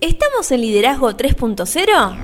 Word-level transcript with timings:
¿Estamos 0.00 0.50
en 0.50 0.62
Liderazgo 0.62 1.10
3.0? 1.10 2.16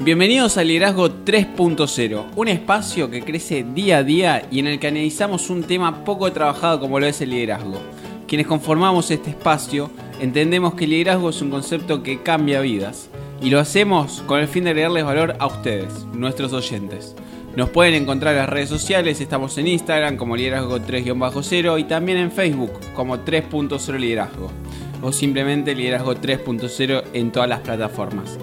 Bienvenidos 0.00 0.56
a 0.56 0.64
Liderazgo 0.64 1.10
3.0, 1.26 2.24
un 2.34 2.48
espacio 2.48 3.10
que 3.10 3.20
crece 3.20 3.64
día 3.64 3.98
a 3.98 4.02
día 4.02 4.48
y 4.50 4.60
en 4.60 4.66
el 4.66 4.80
que 4.80 4.86
analizamos 4.86 5.50
un 5.50 5.62
tema 5.64 6.06
poco 6.06 6.32
trabajado 6.32 6.80
como 6.80 6.98
lo 6.98 7.04
es 7.04 7.20
el 7.20 7.28
liderazgo. 7.28 7.76
Quienes 8.26 8.46
conformamos 8.46 9.10
este 9.10 9.28
espacio 9.28 9.90
entendemos 10.20 10.72
que 10.72 10.84
el 10.84 10.90
liderazgo 10.92 11.28
es 11.28 11.42
un 11.42 11.50
concepto 11.50 12.02
que 12.02 12.22
cambia 12.22 12.62
vidas 12.62 13.10
y 13.42 13.50
lo 13.50 13.60
hacemos 13.60 14.22
con 14.26 14.40
el 14.40 14.48
fin 14.48 14.64
de 14.64 14.70
agregarles 14.70 15.04
valor 15.04 15.36
a 15.38 15.48
ustedes, 15.48 15.92
nuestros 16.14 16.54
oyentes. 16.54 17.14
Nos 17.54 17.68
pueden 17.68 17.92
encontrar 17.92 18.32
en 18.32 18.40
las 18.40 18.48
redes 18.48 18.70
sociales, 18.70 19.20
estamos 19.20 19.58
en 19.58 19.66
Instagram 19.66 20.16
como 20.16 20.36
liderazgo 20.36 20.78
3-0 20.78 21.78
y 21.78 21.84
también 21.84 22.16
en 22.16 22.32
Facebook 22.32 22.72
como 22.94 23.18
3.0 23.18 23.98
liderazgo 23.98 24.50
o 25.02 25.12
simplemente 25.12 25.74
liderazgo 25.74 26.14
3.0 26.14 27.02
en 27.12 27.30
todas 27.30 27.50
las 27.50 27.60
plataformas. 27.60 28.38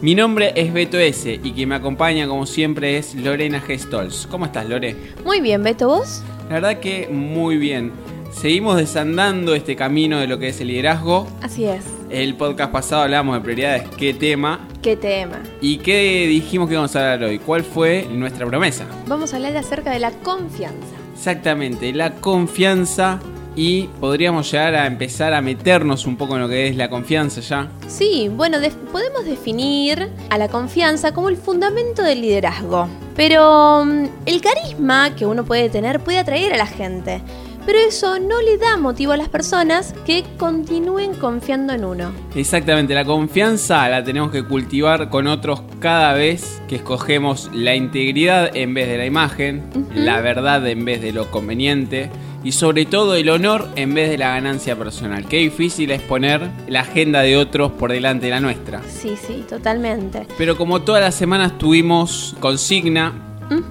Mi 0.00 0.14
nombre 0.14 0.52
es 0.54 0.72
Beto 0.72 0.96
S 0.98 1.40
y 1.42 1.52
quien 1.52 1.70
me 1.70 1.74
acompaña 1.74 2.28
como 2.28 2.46
siempre 2.46 2.98
es 2.98 3.16
Lorena 3.16 3.60
Gestols. 3.60 4.28
¿Cómo 4.30 4.44
estás 4.44 4.68
Lore? 4.68 4.96
Muy 5.24 5.40
bien, 5.40 5.64
Beto, 5.64 5.88
¿vos? 5.88 6.22
La 6.48 6.54
verdad 6.54 6.78
que 6.78 7.08
muy 7.08 7.56
bien. 7.56 7.90
Seguimos 8.30 8.76
desandando 8.76 9.54
este 9.54 9.74
camino 9.74 10.20
de 10.20 10.28
lo 10.28 10.38
que 10.38 10.48
es 10.48 10.60
el 10.60 10.68
liderazgo. 10.68 11.26
Así 11.40 11.64
es. 11.64 12.01
El 12.12 12.34
podcast 12.34 12.70
pasado 12.70 13.04
hablábamos 13.04 13.36
de 13.36 13.40
prioridades, 13.40 13.88
qué 13.96 14.12
tema. 14.12 14.68
¿Qué 14.82 14.98
tema? 14.98 15.40
¿Y 15.62 15.78
qué 15.78 16.26
dijimos 16.28 16.68
que 16.68 16.74
íbamos 16.74 16.94
a 16.94 17.14
hablar 17.14 17.30
hoy? 17.30 17.38
¿Cuál 17.38 17.64
fue 17.64 18.06
nuestra 18.12 18.44
promesa? 18.44 18.84
Vamos 19.06 19.32
a 19.32 19.36
hablar 19.36 19.56
acerca 19.56 19.92
de 19.92 19.98
la 19.98 20.10
confianza. 20.10 20.94
Exactamente, 21.14 21.90
la 21.94 22.16
confianza 22.16 23.18
y 23.56 23.84
podríamos 23.98 24.50
llegar 24.50 24.74
a 24.74 24.86
empezar 24.86 25.32
a 25.32 25.40
meternos 25.40 26.04
un 26.04 26.18
poco 26.18 26.34
en 26.34 26.42
lo 26.42 26.48
que 26.50 26.68
es 26.68 26.76
la 26.76 26.90
confianza 26.90 27.40
ya. 27.40 27.70
Sí, 27.88 28.28
bueno, 28.30 28.58
podemos 28.92 29.24
definir 29.24 30.10
a 30.28 30.36
la 30.36 30.48
confianza 30.48 31.14
como 31.14 31.30
el 31.30 31.38
fundamento 31.38 32.02
del 32.02 32.20
liderazgo. 32.20 32.88
Pero 33.16 33.86
mm, 33.86 34.06
el 34.26 34.42
carisma 34.42 35.16
que 35.16 35.24
uno 35.24 35.44
puede 35.44 35.70
tener 35.70 36.00
puede 36.00 36.18
atraer 36.18 36.52
a 36.52 36.58
la 36.58 36.66
gente 36.66 37.22
pero 37.66 37.78
eso 37.78 38.18
no 38.18 38.40
le 38.40 38.58
da 38.58 38.76
motivo 38.76 39.12
a 39.12 39.16
las 39.16 39.28
personas 39.28 39.94
que 40.04 40.24
continúen 40.36 41.14
confiando 41.14 41.72
en 41.72 41.84
uno. 41.84 42.12
Exactamente, 42.34 42.94
la 42.94 43.04
confianza 43.04 43.88
la 43.88 44.02
tenemos 44.02 44.30
que 44.30 44.44
cultivar 44.44 45.08
con 45.08 45.26
otros 45.26 45.62
cada 45.80 46.12
vez 46.14 46.60
que 46.68 46.76
escogemos 46.76 47.50
la 47.52 47.74
integridad 47.74 48.56
en 48.56 48.74
vez 48.74 48.88
de 48.88 48.98
la 48.98 49.06
imagen, 49.06 49.62
la 49.94 50.20
verdad 50.20 50.66
en 50.66 50.84
vez 50.84 51.00
de 51.02 51.12
lo 51.12 51.30
conveniente 51.30 52.10
y 52.44 52.52
sobre 52.52 52.86
todo 52.86 53.14
el 53.14 53.28
honor 53.28 53.68
en 53.76 53.94
vez 53.94 54.10
de 54.10 54.18
la 54.18 54.28
ganancia 54.28 54.76
personal. 54.76 55.26
Qué 55.26 55.38
difícil 55.38 55.90
es 55.90 56.02
poner 56.02 56.50
la 56.66 56.80
agenda 56.80 57.20
de 57.20 57.36
otros 57.36 57.72
por 57.72 57.92
delante 57.92 58.26
de 58.26 58.30
la 58.30 58.40
nuestra. 58.40 58.82
Sí, 58.88 59.14
sí, 59.16 59.44
totalmente. 59.48 60.26
Pero 60.36 60.56
como 60.56 60.82
todas 60.82 61.02
las 61.02 61.14
semanas 61.14 61.58
tuvimos 61.58 62.36
consigna, 62.40 63.12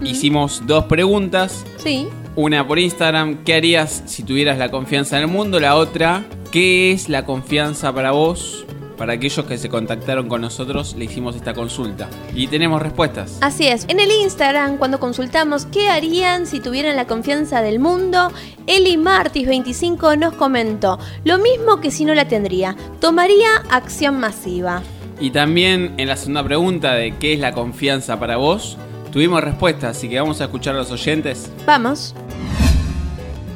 hicimos 0.03 0.63
dos 0.65 0.85
preguntas. 0.85 1.65
Sí. 1.77 2.07
Una 2.37 2.65
por 2.65 2.79
Instagram, 2.79 3.43
¿qué 3.43 3.55
harías 3.55 4.03
si 4.05 4.23
tuvieras 4.23 4.57
la 4.57 4.71
confianza 4.71 5.17
en 5.17 5.23
el 5.23 5.27
mundo? 5.27 5.59
La 5.59 5.75
otra, 5.75 6.23
¿qué 6.49 6.93
es 6.93 7.09
la 7.09 7.25
confianza 7.25 7.93
para 7.93 8.11
vos? 8.11 8.65
Para 8.95 9.13
aquellos 9.13 9.45
que 9.45 9.57
se 9.57 9.67
contactaron 9.67 10.29
con 10.29 10.39
nosotros, 10.39 10.95
le 10.97 11.05
hicimos 11.05 11.35
esta 11.35 11.53
consulta. 11.53 12.07
Y 12.33 12.47
tenemos 12.47 12.81
respuestas. 12.81 13.37
Así 13.41 13.67
es. 13.67 13.85
En 13.89 13.99
el 13.99 14.09
Instagram, 14.09 14.77
cuando 14.77 14.97
consultamos 14.97 15.65
qué 15.65 15.89
harían 15.89 16.47
si 16.47 16.61
tuvieran 16.61 16.95
la 16.95 17.05
confianza 17.05 17.61
del 17.61 17.79
mundo, 17.79 18.31
Eli 18.65 18.95
Martis25 18.95 20.17
nos 20.17 20.33
comentó 20.35 20.99
lo 21.25 21.37
mismo 21.37 21.81
que 21.81 21.91
si 21.91 22.05
no 22.05 22.13
la 22.13 22.29
tendría. 22.29 22.77
Tomaría 23.01 23.57
acción 23.69 24.21
masiva. 24.21 24.83
Y 25.19 25.31
también 25.31 25.95
en 25.97 26.07
la 26.07 26.15
segunda 26.15 26.45
pregunta 26.45 26.93
de 26.93 27.13
qué 27.17 27.33
es 27.33 27.39
la 27.41 27.51
confianza 27.51 28.19
para 28.21 28.37
vos, 28.37 28.77
Tuvimos 29.11 29.43
respuesta, 29.43 29.89
así 29.89 30.07
que 30.07 30.17
vamos 30.19 30.39
a 30.39 30.45
escuchar 30.45 30.73
a 30.75 30.79
los 30.79 30.91
oyentes. 30.91 31.51
Vamos. 31.65 32.15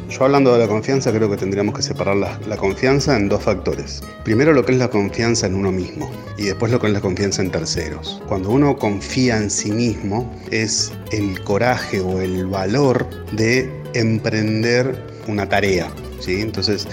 Yo 0.10 0.24
hablando 0.26 0.54
de 0.54 0.60
la 0.60 0.68
confianza 0.68 1.14
creo 1.14 1.30
que 1.30 1.38
tendríamos 1.38 1.74
que 1.74 1.82
separar 1.82 2.18
la, 2.18 2.58
confianza 2.58 3.16
en 3.16 3.30
dos 3.30 3.44
factores. 3.44 4.04
Primero 4.24 4.54
lo 4.54 4.66
que 4.66 4.74
es 4.74 4.78
la 4.78 4.90
confianza 4.90 5.48
en 5.48 5.56
uno 5.56 5.72
mismo 5.72 6.12
y 6.38 6.44
después 6.44 6.72
lo 6.72 6.80
que 6.80 6.88
es 6.88 6.94
la 6.94 7.02
confianza 7.02 7.42
en 7.42 7.52
terceros. 7.52 8.22
Cuando 8.28 8.50
uno 8.50 8.78
confía 8.78 9.38
en 9.38 9.50
sí 9.50 9.72
mismo 9.72 10.30
es 10.52 10.94
el 11.12 11.42
coraje 11.42 12.02
o 12.02 12.22
el 12.22 12.46
valor 12.48 13.08
de 13.32 13.70
emprender 13.94 15.02
una 15.28 15.48
tarea. 15.48 15.90
¿sí? 16.20 16.42
Entonces 16.42 16.88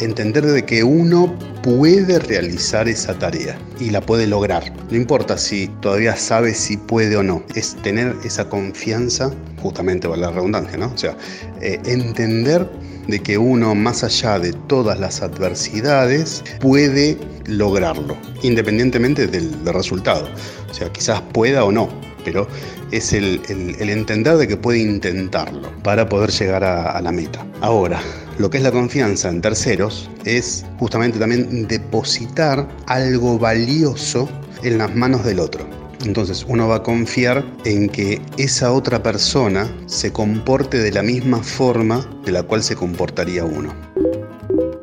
entender 0.00 0.44
de 0.44 0.64
que 0.64 0.84
uno 0.84 1.36
puede 1.62 2.18
realizar 2.18 2.88
esa 2.88 3.18
tarea 3.18 3.58
y 3.80 3.90
la 3.90 4.00
puede 4.00 4.26
lograr. 4.26 4.72
No 4.90 4.96
importa 4.96 5.36
si 5.38 5.68
todavía 5.80 6.16
sabe 6.16 6.54
si 6.54 6.76
puede 6.76 7.16
o 7.16 7.22
no, 7.22 7.42
es 7.54 7.76
tener 7.82 8.14
esa 8.24 8.48
confianza, 8.48 9.32
justamente 9.60 10.08
para 10.08 10.20
la 10.20 10.30
redundancia, 10.30 10.76
¿no? 10.76 10.92
O 10.92 10.98
sea, 10.98 11.16
eh, 11.60 11.80
entender 11.86 12.68
de 13.08 13.20
que 13.20 13.38
uno, 13.38 13.74
más 13.74 14.02
allá 14.02 14.38
de 14.38 14.52
todas 14.52 14.98
las 14.98 15.22
adversidades, 15.22 16.42
puede 16.60 17.16
lograrlo, 17.46 18.16
independientemente 18.42 19.26
del, 19.26 19.54
resultado. 19.66 20.28
O 20.70 20.74
sea, 20.74 20.90
quizás 20.92 21.20
pueda 21.32 21.64
o 21.64 21.72
no, 21.72 21.88
pero 22.26 22.48
es 22.90 23.12
el, 23.12 23.40
entender 23.78 24.36
de 24.36 24.48
que 24.48 24.56
puede 24.56 24.80
intentarlo 24.80 25.70
para 25.84 26.08
poder 26.08 26.30
llegar 26.30 26.64
a 26.64 27.00
la 27.00 27.12
meta. 27.12 27.46
Ahora, 27.60 28.00
lo 28.38 28.50
que 28.50 28.58
es 28.58 28.64
la 28.64 28.72
confianza 28.72 29.30
en 29.30 29.40
terceros 29.40 30.10
es 30.24 30.66
justamente 30.78 31.18
también 31.18 31.68
depositar 31.68 32.68
algo 32.86 33.38
valioso 33.38 34.28
en 34.62 34.78
las 34.78 34.94
manos 34.94 35.24
del 35.24 35.38
otro. 35.38 35.64
Entonces 36.04 36.44
uno 36.46 36.68
va 36.68 36.76
a 36.76 36.82
confiar 36.82 37.44
en 37.64 37.88
que 37.88 38.20
esa 38.36 38.72
otra 38.72 39.02
persona 39.02 39.72
se 39.86 40.12
comporte 40.12 40.78
de 40.78 40.92
la 40.92 41.02
misma 41.02 41.42
forma 41.42 42.06
de 42.24 42.32
la 42.32 42.42
cual 42.42 42.62
se 42.62 42.76
comportaría 42.76 43.44
uno. 43.44 43.72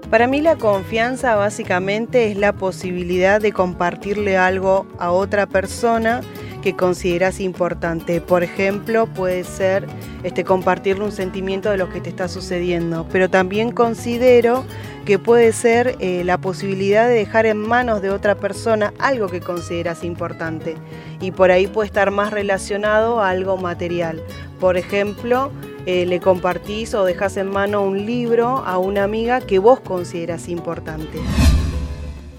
Para 0.10 0.28
mí 0.28 0.42
la 0.42 0.56
confianza 0.56 1.36
básicamente 1.36 2.32
es 2.32 2.38
la 2.38 2.54
posibilidad 2.54 3.42
de 3.42 3.52
compartirle 3.52 4.38
algo 4.38 4.86
a 4.98 5.12
otra 5.12 5.46
persona 5.46 6.22
que 6.64 6.76
consideras 6.76 7.42
importante. 7.42 8.22
Por 8.22 8.42
ejemplo, 8.42 9.06
puede 9.08 9.44
ser 9.44 9.86
este, 10.24 10.46
compartirle 10.46 11.04
un 11.04 11.12
sentimiento 11.12 11.70
de 11.70 11.78
lo 11.78 11.90
que 11.90 12.00
te 12.00 12.10
está 12.10 12.30
sucediendo, 12.30 13.06
pero 13.12 13.30
también 13.30 13.72
considero 13.72 14.64
que 15.06 15.20
puede 15.20 15.52
ser 15.52 15.98
eh, 16.00 16.24
la 16.24 16.38
posibilidad 16.38 17.10
de 17.10 17.16
dejar 17.16 17.46
en 17.46 17.58
manos 17.58 18.02
de 18.02 18.10
otra 18.10 18.36
persona 18.36 18.94
algo 18.98 19.28
que 19.28 19.42
consideras 19.42 20.06
importante 20.06 20.76
y 21.20 21.32
por 21.32 21.52
ahí 21.52 21.68
puede 21.68 21.88
estar 21.88 22.12
más 22.12 22.32
relacionado 22.32 23.20
a 23.20 23.30
algo 23.30 23.58
material. 23.58 24.22
Por 24.62 24.78
ejemplo, 24.78 25.52
eh, 25.86 26.06
le 26.06 26.22
compartís 26.22 26.94
o 26.94 27.04
dejas 27.04 27.36
en 27.36 27.50
mano 27.50 27.84
un 27.84 28.06
libro 28.06 28.64
a 28.66 28.78
una 28.78 29.04
amiga 29.04 29.42
que 29.42 29.60
vos 29.60 29.82
consideras 29.82 30.48
importante. 30.48 31.20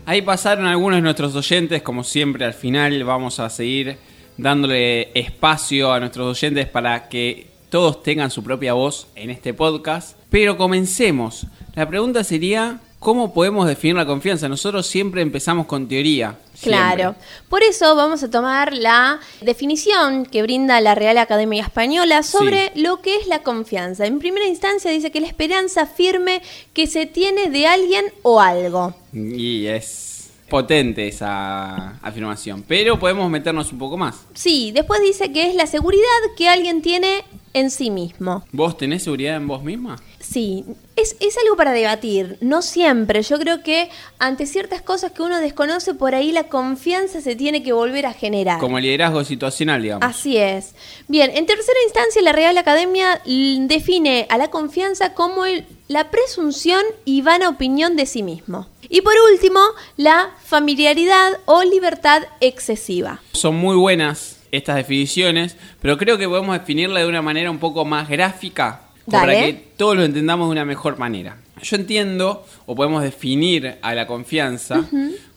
Ahí 0.06 0.22
pasaron 0.22 0.64
algunos 0.64 0.96
de 0.96 1.02
nuestros 1.02 1.36
oyentes, 1.36 1.82
como 1.82 2.04
siempre 2.04 2.46
al 2.46 2.54
final 2.54 3.04
vamos 3.04 3.38
a 3.40 3.50
seguir 3.50 3.98
dándole 4.36 5.10
espacio 5.18 5.92
a 5.92 6.00
nuestros 6.00 6.36
oyentes 6.36 6.66
para 6.68 7.08
que 7.08 7.48
todos 7.70 8.02
tengan 8.02 8.30
su 8.30 8.42
propia 8.44 8.72
voz 8.74 9.08
en 9.16 9.30
este 9.30 9.52
podcast. 9.52 10.16
Pero 10.30 10.56
comencemos. 10.56 11.46
La 11.74 11.88
pregunta 11.88 12.22
sería, 12.22 12.80
¿cómo 13.00 13.34
podemos 13.34 13.66
definir 13.66 13.96
la 13.96 14.06
confianza? 14.06 14.48
Nosotros 14.48 14.86
siempre 14.86 15.22
empezamos 15.22 15.66
con 15.66 15.88
teoría. 15.88 16.38
Claro. 16.62 17.16
Por 17.48 17.64
eso 17.64 17.96
vamos 17.96 18.22
a 18.22 18.30
tomar 18.30 18.72
la 18.72 19.18
definición 19.40 20.24
que 20.24 20.42
brinda 20.42 20.80
la 20.80 20.94
Real 20.94 21.18
Academia 21.18 21.64
Española 21.64 22.22
sobre 22.22 22.70
lo 22.76 23.02
que 23.02 23.16
es 23.16 23.26
la 23.26 23.42
confianza. 23.42 24.06
En 24.06 24.20
primera 24.20 24.46
instancia 24.46 24.90
dice 24.90 25.10
que 25.10 25.20
la 25.20 25.26
esperanza 25.26 25.86
firme 25.86 26.42
que 26.72 26.86
se 26.86 27.06
tiene 27.06 27.50
de 27.50 27.66
alguien 27.66 28.04
o 28.22 28.40
algo. 28.40 28.94
Y 29.12 29.66
es 29.66 30.13
potente 30.48 31.08
esa 31.08 31.98
afirmación, 32.00 32.64
pero 32.66 32.98
podemos 32.98 33.30
meternos 33.30 33.72
un 33.72 33.78
poco 33.78 33.96
más. 33.96 34.26
Sí, 34.34 34.72
después 34.72 35.00
dice 35.00 35.32
que 35.32 35.48
es 35.48 35.54
la 35.54 35.66
seguridad 35.66 36.02
que 36.36 36.48
alguien 36.48 36.82
tiene 36.82 37.24
en 37.54 37.70
sí 37.70 37.90
mismo. 37.90 38.44
¿Vos 38.52 38.76
tenés 38.76 39.04
seguridad 39.04 39.36
en 39.36 39.46
vos 39.46 39.62
misma? 39.62 39.96
Sí, 40.18 40.64
es, 41.04 41.16
es, 41.20 41.36
algo 41.38 41.56
para 41.56 41.72
debatir, 41.72 42.38
no 42.40 42.62
siempre. 42.62 43.22
Yo 43.22 43.38
creo 43.38 43.62
que 43.62 43.90
ante 44.18 44.46
ciertas 44.46 44.82
cosas 44.82 45.12
que 45.12 45.22
uno 45.22 45.38
desconoce, 45.38 45.94
por 45.94 46.14
ahí 46.14 46.32
la 46.32 46.44
confianza 46.44 47.20
se 47.20 47.36
tiene 47.36 47.62
que 47.62 47.72
volver 47.72 48.06
a 48.06 48.12
generar. 48.12 48.58
Como 48.58 48.78
el 48.78 48.84
liderazgo 48.84 49.22
situacional, 49.24 49.82
digamos. 49.82 50.08
Así 50.08 50.36
es. 50.36 50.74
Bien, 51.06 51.30
en 51.34 51.46
tercera 51.46 51.78
instancia, 51.86 52.22
la 52.22 52.32
Real 52.32 52.56
Academia 52.56 53.20
define 53.24 54.26
a 54.30 54.38
la 54.38 54.48
confianza 54.48 55.14
como 55.14 55.44
el, 55.44 55.66
la 55.88 56.10
presunción 56.10 56.82
y 57.04 57.22
vana 57.22 57.48
opinión 57.48 57.96
de 57.96 58.06
sí 58.06 58.22
mismo. 58.22 58.66
Y 58.88 59.02
por 59.02 59.14
último, 59.32 59.60
la 59.96 60.30
familiaridad 60.44 61.38
o 61.44 61.62
libertad 61.62 62.22
excesiva. 62.40 63.20
Son 63.32 63.54
muy 63.56 63.76
buenas 63.76 64.38
estas 64.52 64.76
definiciones, 64.76 65.56
pero 65.80 65.98
creo 65.98 66.16
que 66.16 66.28
podemos 66.28 66.58
definirla 66.58 67.00
de 67.00 67.06
una 67.06 67.22
manera 67.22 67.50
un 67.50 67.58
poco 67.58 67.84
más 67.84 68.08
gráfica 68.08 68.83
para 69.10 69.32
que 69.34 69.52
todos 69.76 69.96
lo 69.96 70.04
entendamos 70.04 70.48
de 70.48 70.52
una 70.52 70.64
mejor 70.64 70.98
manera. 70.98 71.36
Yo 71.62 71.76
entiendo, 71.76 72.44
o 72.66 72.74
podemos 72.74 73.02
definir 73.02 73.76
a 73.80 73.94
la 73.94 74.06
confianza 74.06 74.84